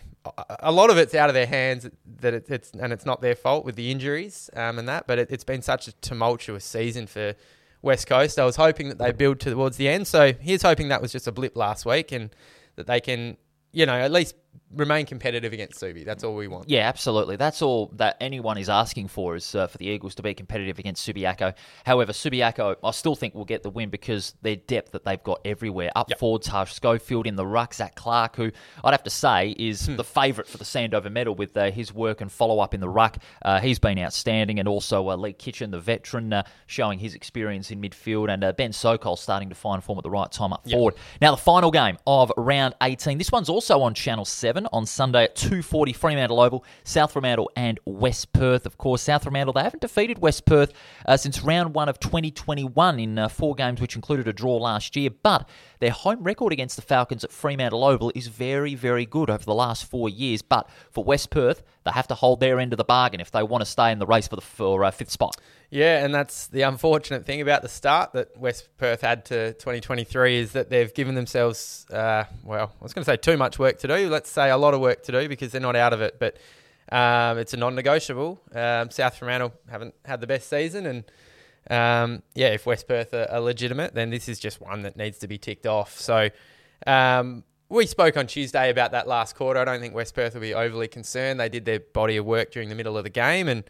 a, 0.59 0.71
lot 0.71 0.89
of 0.89 0.97
it's 0.97 1.15
out 1.15 1.29
of 1.29 1.33
their 1.33 1.47
hands 1.47 1.89
that 2.19 2.33
it, 2.33 2.49
it's 2.49 2.71
and 2.71 2.93
it's 2.93 3.05
not 3.05 3.21
their 3.21 3.35
fault 3.35 3.65
with 3.65 3.75
the 3.75 3.91
injuries 3.91 4.49
um, 4.55 4.77
and 4.77 4.87
that, 4.87 5.07
but 5.07 5.17
it, 5.17 5.31
it's 5.31 5.43
been 5.43 5.61
such 5.61 5.87
a 5.87 5.93
tumultuous 5.93 6.63
season 6.63 7.07
for 7.07 7.35
West 7.81 8.07
Coast. 8.07 8.37
I 8.39 8.45
was 8.45 8.55
hoping 8.55 8.89
that 8.89 8.99
they 8.99 9.11
build 9.11 9.39
towards 9.39 9.77
the 9.77 9.87
end. 9.87 10.07
So 10.07 10.33
here's 10.39 10.61
hoping 10.61 10.89
that 10.89 11.01
was 11.01 11.11
just 11.11 11.27
a 11.27 11.31
blip 11.31 11.55
last 11.55 11.85
week 11.85 12.11
and 12.11 12.29
that 12.75 12.87
they 12.87 12.99
can, 12.99 13.37
you 13.71 13.85
know, 13.85 13.95
at 13.95 14.11
least 14.11 14.35
remain 14.73 15.05
competitive 15.05 15.51
against 15.51 15.81
Subi. 15.81 16.05
That's 16.05 16.23
all 16.23 16.33
we 16.33 16.47
want. 16.47 16.69
Yeah, 16.69 16.87
absolutely. 16.87 17.35
That's 17.35 17.61
all 17.61 17.91
that 17.97 18.15
anyone 18.21 18.57
is 18.57 18.69
asking 18.69 19.09
for 19.09 19.35
is 19.35 19.53
uh, 19.53 19.67
for 19.67 19.77
the 19.77 19.85
Eagles 19.87 20.15
to 20.15 20.23
be 20.23 20.33
competitive 20.33 20.79
against 20.79 21.05
Subiaco. 21.07 21.53
However, 21.85 22.13
Subiaco, 22.13 22.77
I 22.81 22.91
still 22.91 23.15
think 23.15 23.35
will 23.35 23.43
get 23.43 23.63
the 23.63 23.69
win 23.69 23.89
because 23.89 24.33
their 24.41 24.55
depth 24.55 24.93
that 24.93 25.03
they've 25.03 25.21
got 25.21 25.41
everywhere. 25.43 25.91
Up 25.95 26.09
Yep. 26.09 26.19
forwards, 26.19 26.47
Harsh 26.47 26.71
Schofield 26.71 27.27
in 27.27 27.35
the 27.35 27.45
ruck, 27.45 27.73
Zach 27.73 27.95
Clark, 27.95 28.37
who 28.37 28.49
I'd 28.83 28.91
have 28.93 29.03
to 29.03 29.09
say 29.09 29.53
is 29.59 29.87
Hmm. 29.87 29.97
the 29.97 30.03
favourite 30.05 30.47
for 30.49 30.57
the 30.57 30.63
Sandover 30.63 31.11
medal 31.11 31.35
with 31.35 31.55
uh, 31.57 31.69
his 31.71 31.93
work 31.93 32.21
and 32.21 32.31
follow 32.31 32.59
up 32.59 32.73
in 32.73 32.79
the 32.79 32.89
ruck. 32.89 33.17
Uh, 33.41 33.59
he's 33.59 33.77
been 33.79 33.99
outstanding, 33.99 34.57
and 34.59 34.69
also 34.69 35.09
uh, 35.09 35.17
Lee 35.17 35.33
Kitchen, 35.33 35.71
the 35.71 35.79
veteran, 35.79 36.31
uh, 36.31 36.43
showing 36.67 36.99
his 36.99 37.13
experience 37.13 37.71
in 37.71 37.81
midfield, 37.81 38.29
and 38.33 38.41
uh, 38.43 38.53
Ben 38.53 38.71
Sokol 38.71 39.17
starting 39.17 39.49
to 39.49 39.55
find 39.55 39.83
form 39.83 39.99
at 39.99 40.03
the 40.03 40.09
right 40.09 40.31
time 40.31 40.53
up 40.53 40.65
forward. 40.69 40.95
Now, 41.21 41.31
the 41.31 41.37
final 41.41 41.71
game 41.71 41.97
of 42.07 42.31
round 42.37 42.73
18. 42.81 43.17
This 43.17 43.31
one's 43.33 43.49
also 43.49 43.81
on 43.81 43.93
Channel 43.93 44.23
7 44.25 44.40
on 44.43 44.85
Sunday 44.85 45.25
at 45.25 45.35
2.40 45.35 45.95
Fremantle 45.95 46.39
Oval, 46.39 46.65
South 46.83 47.11
Fremantle 47.11 47.51
and 47.55 47.79
West 47.85 48.33
Perth. 48.33 48.65
Of 48.65 48.77
course, 48.77 49.03
South 49.03 49.23
Fremantle, 49.23 49.53
they 49.53 49.61
haven't 49.61 49.81
defeated 49.81 50.19
West 50.19 50.45
Perth 50.45 50.73
uh, 51.05 51.17
since 51.17 51.41
round 51.43 51.75
one 51.75 51.87
of 51.87 51.99
2021 51.99 52.99
in 52.99 53.19
uh, 53.19 53.27
four 53.27 53.53
games, 53.53 53.79
which 53.79 53.95
included 53.95 54.27
a 54.27 54.33
draw 54.33 54.57
last 54.57 54.95
year. 54.95 55.11
But 55.11 55.47
their 55.79 55.91
home 55.91 56.23
record 56.23 56.53
against 56.53 56.75
the 56.75 56.81
Falcons 56.81 57.23
at 57.23 57.31
Fremantle 57.31 57.83
Oval 57.83 58.11
is 58.15 58.27
very, 58.27 58.73
very 58.73 59.05
good 59.05 59.29
over 59.29 59.45
the 59.45 59.53
last 59.53 59.85
four 59.85 60.09
years. 60.09 60.41
But 60.41 60.69
for 60.89 61.03
West 61.03 61.29
Perth, 61.29 61.61
they 61.83 61.91
have 61.91 62.07
to 62.07 62.15
hold 62.15 62.39
their 62.39 62.59
end 62.59 62.73
of 62.73 62.77
the 62.77 62.83
bargain 62.83 63.19
if 63.19 63.31
they 63.31 63.43
want 63.43 63.61
to 63.61 63.65
stay 63.65 63.91
in 63.91 63.99
the 63.99 64.05
race 64.05 64.27
for 64.27 64.35
the 64.35 64.41
for, 64.41 64.83
uh, 64.83 64.91
fifth 64.91 65.11
spot. 65.11 65.35
Yeah, 65.69 66.03
and 66.03 66.13
that's 66.13 66.47
the 66.47 66.63
unfortunate 66.63 67.25
thing 67.25 67.41
about 67.41 67.61
the 67.61 67.69
start 67.69 68.13
that 68.13 68.37
West 68.37 68.69
Perth 68.77 69.01
had 69.01 69.25
to 69.25 69.53
2023 69.53 70.37
is 70.37 70.51
that 70.51 70.69
they've 70.69 70.93
given 70.93 71.15
themselves, 71.15 71.85
uh, 71.91 72.25
well, 72.43 72.73
I 72.79 72.83
was 72.83 72.93
going 72.93 73.05
to 73.05 73.11
say 73.11 73.17
too 73.17 73.37
much 73.37 73.57
work 73.57 73.79
to 73.79 73.87
do. 73.87 74.09
Let's 74.09 74.29
say 74.29 74.49
a 74.49 74.57
lot 74.57 74.73
of 74.73 74.81
work 74.81 75.03
to 75.03 75.11
do 75.11 75.29
because 75.29 75.51
they're 75.51 75.61
not 75.61 75.75
out 75.75 75.93
of 75.93 76.01
it. 76.01 76.19
But 76.19 76.37
um, 76.91 77.37
it's 77.37 77.53
a 77.53 77.57
non-negotiable. 77.57 78.41
Um, 78.53 78.91
South 78.91 79.15
Fremantle 79.15 79.53
haven't 79.69 79.95
had 80.05 80.19
the 80.19 80.27
best 80.27 80.49
season, 80.49 80.85
and 80.85 81.03
um, 81.69 82.21
yeah, 82.35 82.49
if 82.49 82.65
West 82.65 82.87
Perth 82.87 83.13
are, 83.13 83.27
are 83.31 83.39
legitimate, 83.39 83.93
then 83.93 84.09
this 84.09 84.27
is 84.27 84.39
just 84.39 84.59
one 84.59 84.81
that 84.81 84.97
needs 84.97 85.19
to 85.19 85.27
be 85.27 85.37
ticked 85.37 85.65
off. 85.65 85.97
So. 85.99 86.29
Um, 86.87 87.43
we 87.71 87.85
spoke 87.85 88.17
on 88.17 88.27
Tuesday 88.27 88.69
about 88.69 88.91
that 88.91 89.07
last 89.07 89.35
quarter. 89.35 89.59
I 89.59 89.65
don't 89.65 89.79
think 89.79 89.93
West 89.95 90.13
Perth 90.13 90.33
will 90.33 90.41
be 90.41 90.53
overly 90.53 90.87
concerned. 90.87 91.39
They 91.39 91.49
did 91.49 91.65
their 91.65 91.79
body 91.79 92.17
of 92.17 92.25
work 92.25 92.51
during 92.51 92.69
the 92.69 92.75
middle 92.75 92.97
of 92.97 93.03
the 93.03 93.09
game, 93.09 93.47
and 93.47 93.63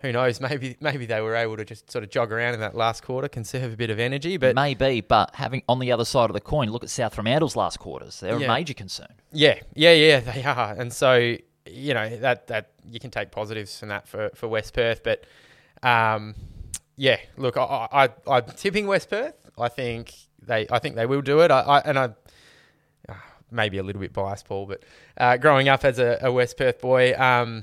who 0.00 0.12
knows? 0.12 0.40
Maybe 0.48 0.76
maybe 0.80 1.06
they 1.06 1.20
were 1.20 1.34
able 1.34 1.56
to 1.56 1.64
just 1.64 1.90
sort 1.90 2.04
of 2.04 2.10
jog 2.10 2.32
around 2.32 2.54
in 2.54 2.60
that 2.60 2.74
last 2.74 3.02
quarter, 3.02 3.28
conserve 3.28 3.72
a 3.72 3.76
bit 3.76 3.90
of 3.90 3.98
energy. 3.98 4.36
But 4.36 4.54
Maybe, 4.54 5.00
but 5.00 5.34
having 5.34 5.62
on 5.68 5.78
the 5.80 5.92
other 5.92 6.04
side 6.04 6.30
of 6.30 6.34
the 6.34 6.40
coin, 6.40 6.70
look 6.70 6.82
at 6.84 6.90
South 6.90 7.14
Fremantle's 7.14 7.56
last 7.56 7.78
quarters. 7.78 8.20
They're 8.20 8.38
Yeah. 8.38 8.46
a 8.46 8.48
major 8.48 8.74
concern. 8.74 9.12
yeah, 9.32 9.58
yeah, 9.74 9.92
yeah, 9.92 10.20
they 10.20 10.44
are. 10.44 10.74
And 10.78 10.92
so 10.92 11.36
you 11.66 11.94
know 11.94 12.16
that 12.16 12.46
that 12.48 12.70
you 12.88 12.98
can 13.00 13.10
take 13.10 13.30
positives 13.30 13.78
from 13.78 13.88
that 13.90 14.06
for, 14.08 14.30
for 14.34 14.48
West 14.48 14.74
Perth. 14.74 15.02
But 15.02 15.24
um, 15.82 16.34
yeah, 16.96 17.18
look, 17.36 17.56
I, 17.56 17.88
I 17.92 18.08
I'm 18.30 18.44
tipping 18.56 18.86
West 18.86 19.10
Perth. 19.10 19.34
I 19.58 19.68
think 19.68 20.14
they 20.40 20.66
I 20.70 20.78
think 20.78 20.96
they 20.96 21.06
will 21.06 21.22
do 21.22 21.40
it. 21.40 21.50
I, 21.50 21.60
I 21.60 21.78
and 21.80 21.98
I. 21.98 22.10
Maybe 23.52 23.78
a 23.78 23.82
little 23.82 24.00
bit 24.00 24.12
biased, 24.12 24.46
Paul, 24.46 24.66
but 24.66 24.82
uh, 25.16 25.36
growing 25.36 25.68
up 25.68 25.84
as 25.84 25.98
a, 25.98 26.18
a 26.22 26.32
West 26.32 26.56
Perth 26.56 26.80
boy, 26.80 27.14
um, 27.18 27.62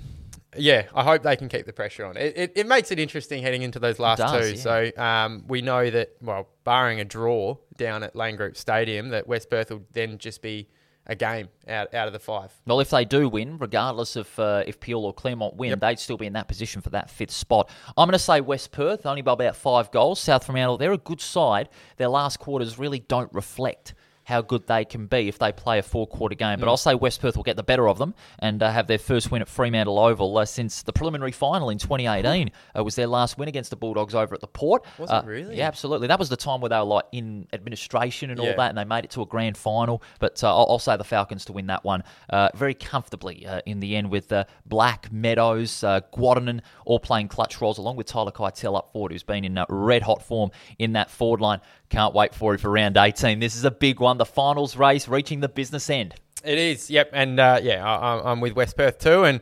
yeah, 0.58 0.84
I 0.96 1.04
hope 1.04 1.24
they 1.24 1.36
can 1.36 1.50
keep 1.50 1.66
the 1.66 1.74
pressure 1.74 2.06
on. 2.06 2.18
It, 2.18 2.38
it, 2.38 2.52
it 2.56 2.68
makes 2.68 2.92
it 2.92 3.00
interesting 3.00 3.42
heading 3.44 3.62
into 3.62 3.80
those 3.80 4.00
last 4.00 4.20
does, 4.20 4.50
two. 4.52 4.56
yeah. 4.70 4.92
So 4.96 5.02
um, 5.02 5.44
we 5.48 5.62
know 5.62 5.90
that, 5.90 6.12
well, 6.22 6.48
barring 6.64 7.00
a 7.00 7.06
draw 7.06 7.58
down 7.78 8.04
at 8.04 8.16
Lane 8.16 8.36
Group 8.36 8.56
Stadium, 8.58 9.10
that 9.10 9.28
West 9.28 9.50
Perth 9.50 9.70
will 9.72 9.84
then 9.94 10.18
just 10.18 10.42
be 10.42 10.68
a 11.06 11.16
game 11.16 11.50
out, 11.68 11.92
out 11.96 12.06
of 12.08 12.14
the 12.14 12.20
five. 12.20 12.52
Well, 12.68 12.80
if 12.82 12.92
they 12.92 13.04
do 13.04 13.30
win, 13.30 13.58
regardless 13.58 14.16
of 14.16 14.38
uh, 14.40 14.64
if 14.68 14.80
Peel 14.80 15.00
or 15.06 15.14
Claremont 15.14 15.56
win, 15.56 15.70
Yep. 15.72 15.80
they'd 15.80 16.00
still 16.00 16.18
be 16.18 16.28
in 16.28 16.34
that 16.34 16.48
position 16.48 16.82
for 16.82 16.92
that 16.92 17.10
fifth 17.10 17.32
spot. 17.32 17.68
I'm 17.98 18.06
going 18.08 18.14
to 18.14 18.20
say 18.20 18.42
West 18.42 18.72
Perth, 18.72 19.08
only 19.08 19.24
by 19.24 19.34
about 19.34 19.56
five 19.56 19.90
goals. 19.92 20.20
South 20.20 20.46
Fremantle, 20.46 20.78
they're 20.78 20.92
a 20.94 20.98
good 21.00 21.22
side. 21.22 21.70
Their 21.98 22.10
last 22.10 22.38
quarters 22.40 22.78
really 22.78 23.00
don't 23.00 23.34
reflect 23.34 23.96
how 24.30 24.42
good 24.42 24.66
they 24.68 24.86
can 24.86 25.08
be 25.08 25.28
if 25.28 25.40
they 25.40 25.52
play 25.52 25.80
a 25.80 25.84
four-quarter 25.84 26.36
game. 26.36 26.60
But 26.60 26.68
Mm. 26.68 26.70
I'll 26.70 26.78
say 26.78 26.94
West 26.96 27.20
Perth 27.22 27.36
will 27.36 27.44
get 27.44 27.56
the 27.58 27.64
better 27.64 27.90
of 27.90 27.98
them 27.98 28.14
and 28.38 28.62
uh, 28.64 28.72
have 28.72 28.86
their 28.88 28.98
first 29.00 29.32
win 29.32 29.42
at 29.42 29.48
Fremantle 29.50 29.98
Oval 30.00 30.38
uh, 30.38 30.46
since 30.46 30.84
the 30.84 30.94
preliminary 30.94 31.32
final 31.32 31.70
in 31.72 31.78
2018 31.80 32.52
uh, 32.78 32.84
was 32.84 32.96
their 32.96 33.08
last 33.08 33.38
win 33.38 33.50
against 33.50 33.72
the 33.72 33.76
Bulldogs 33.76 34.14
over 34.16 34.36
at 34.36 34.42
the 34.42 34.48
Port. 34.48 34.86
Was 35.00 35.10
it 35.10 35.14
Uh, 35.14 35.22
really? 35.26 35.58
Yeah, 35.58 35.68
absolutely. 35.68 36.08
That 36.08 36.20
was 36.20 36.30
the 36.30 36.38
time 36.38 36.62
where 36.62 36.70
they 36.70 36.78
were 36.78 36.84
like 36.84 37.06
in 37.12 37.48
administration 37.54 38.30
and 38.30 38.40
all 38.40 38.46
Yeah. 38.46 38.54
that, 38.56 38.70
and 38.70 38.78
they 38.78 38.86
made 38.86 39.04
it 39.04 39.12
to 39.12 39.22
a 39.22 39.26
grand 39.26 39.58
final. 39.58 40.02
But 40.20 40.44
uh, 40.44 40.56
I'll, 40.56 40.68
I'll 40.70 40.80
say 40.80 40.96
the 40.96 41.04
Falcons 41.04 41.44
to 41.46 41.54
win 41.54 41.68
that 41.68 41.84
one 41.84 42.04
uh, 42.30 42.50
very 42.56 42.74
comfortably 42.76 43.46
uh, 43.48 43.62
in 43.66 43.80
the 43.80 43.96
end 43.96 44.12
with 44.12 44.32
uh, 44.32 44.46
Black, 44.66 45.12
Meadows, 45.12 45.84
uh, 45.84 46.02
Guadanin 46.14 46.62
all 46.86 47.00
playing 47.00 47.28
clutch 47.30 47.60
roles 47.62 47.78
along 47.78 47.96
with 47.96 48.08
Tyler 48.08 48.32
Keitel 48.32 48.78
up 48.78 48.92
forward, 48.92 49.12
who's 49.12 49.24
been 49.24 49.44
in 49.44 49.58
uh, 49.58 49.66
red 49.70 50.04
hot 50.04 50.22
form 50.22 50.52
in 50.78 50.94
that 50.94 51.10
forward 51.10 51.42
line. 51.42 51.60
Can't 51.90 52.14
wait 52.14 52.36
for 52.36 52.54
it 52.54 52.60
for 52.62 52.70
round 52.70 52.98
18. 52.98 53.40
This 53.40 53.56
is 53.56 53.66
a 53.66 53.72
big 53.72 54.00
one. 54.00 54.18
The 54.18 54.26
finals 54.26 54.78
race 54.78 55.08
reaching 55.08 55.40
the 55.40 55.50
business 55.50 55.90
end. 55.90 56.14
It 56.44 56.58
is, 56.58 56.90
yep. 56.90 57.10
And 57.14 57.40
uh, 57.40 57.60
yeah, 57.62 57.84
I, 57.86 58.18
I'm- 58.20 58.40
with 58.42 58.54
West 58.54 58.78
Perth 58.78 59.00
too. 59.00 59.24
And 59.26 59.42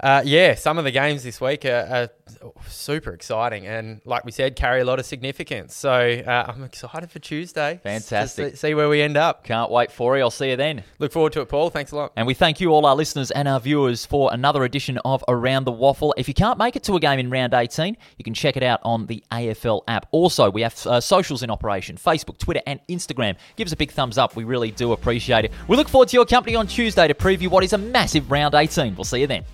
uh, 0.00 0.22
yeah, 0.24 0.54
some 0.54 0.78
of 0.78 0.84
the 0.84 0.90
games 0.90 1.22
this 1.22 1.40
week 1.40 1.64
are, 1.64 2.10
are 2.48 2.50
super 2.66 3.12
exciting. 3.12 3.66
And 3.66 4.00
like 4.04 4.24
we 4.24 4.32
said, 4.32 4.56
carry 4.56 4.80
a 4.80 4.84
lot 4.84 4.98
of 4.98 5.06
significance. 5.06 5.74
So 5.74 5.90
uh, 5.90 6.52
I'm 6.52 6.64
excited 6.64 7.10
for 7.10 7.18
Tuesday. 7.18 7.80
Fantastic. 7.82 8.56
See, 8.56 8.74
where 8.74 8.88
we 8.88 9.00
end 9.02 9.16
up. 9.16 9.44
Can't 9.44 9.70
wait 9.70 9.92
for 9.92 10.16
it. 10.16 10.20
I'll 10.20 10.30
see 10.30 10.50
you 10.50 10.56
then. 10.56 10.82
Look 10.98 11.12
forward 11.12 11.32
to 11.34 11.40
it, 11.42 11.48
Paul. 11.48 11.70
Thanks 11.70 11.92
a 11.92 11.96
lot. 11.96 12.12
And 12.16 12.26
we 12.26 12.34
thank 12.34 12.60
you, 12.60 12.70
all 12.70 12.86
our 12.86 12.96
listeners 12.96 13.30
and 13.30 13.46
our 13.46 13.60
viewers, 13.60 14.04
for 14.04 14.32
another 14.32 14.64
edition 14.64 14.98
of 15.04 15.22
Around 15.28 15.64
the 15.64 15.72
Waffle. 15.72 16.14
If 16.16 16.28
you 16.28 16.34
can't 16.34 16.58
make 16.58 16.76
it 16.76 16.82
to 16.84 16.96
a 16.96 17.00
game 17.00 17.18
in 17.18 17.30
round 17.30 17.54
18, 17.54 17.96
you 18.18 18.24
can 18.24 18.34
check 18.34 18.56
it 18.56 18.62
out 18.62 18.80
on 18.82 19.06
the 19.06 19.22
AFL 19.30 19.82
app. 19.88 20.06
Also, 20.10 20.50
we 20.50 20.62
have 20.62 20.74
uh, 20.86 21.00
socials 21.00 21.42
in 21.42 21.50
operation 21.50 21.96
Facebook, 21.96 22.38
Twitter, 22.38 22.62
and 22.66 22.80
Instagram. 22.88 23.36
Give 23.56 23.66
us 23.66 23.72
a 23.72 23.76
big 23.76 23.92
thumbs 23.92 24.18
up. 24.18 24.36
We 24.36 24.44
really 24.44 24.70
do 24.70 24.92
appreciate 24.92 25.44
it. 25.44 25.52
We 25.68 25.76
look 25.76 25.88
forward 25.88 26.08
to 26.08 26.16
your 26.16 26.26
company 26.26 26.56
on 26.56 26.66
Tuesday 26.66 27.06
to 27.08 27.14
preview 27.14 27.48
what 27.48 27.64
is 27.64 27.72
a 27.72 27.78
massive 27.78 28.30
round 28.30 28.54
18. 28.54 28.96
We'll 28.96 29.04
see 29.04 29.20
you 29.20 29.26
then. 29.26 29.44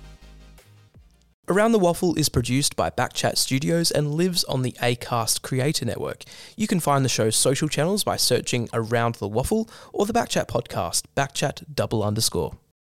Around 1.51 1.73
the 1.73 1.81
Waffle 1.81 2.15
is 2.15 2.29
produced 2.29 2.77
by 2.77 2.91
Backchat 2.91 3.37
Studios 3.37 3.91
and 3.91 4.15
lives 4.15 4.45
on 4.45 4.63
the 4.63 4.71
Acast 4.81 5.43
Creator 5.43 5.85
Network. 5.85 6.23
You 6.57 6.69
can 6.69 6.79
find 6.79 7.05
the 7.05 7.09
show's 7.09 7.35
social 7.35 7.67
channels 7.67 8.05
by 8.05 8.19
searching 8.19 8.69
Around 8.73 9.17
the 9.17 9.27
Waffle 9.27 9.69
or 9.93 10.07
the 10.07 10.13
Backchat 10.13 10.47
podcast, 10.47 11.07
Backchat 11.17 11.65
double 11.75 12.05
underscore. 12.05 12.57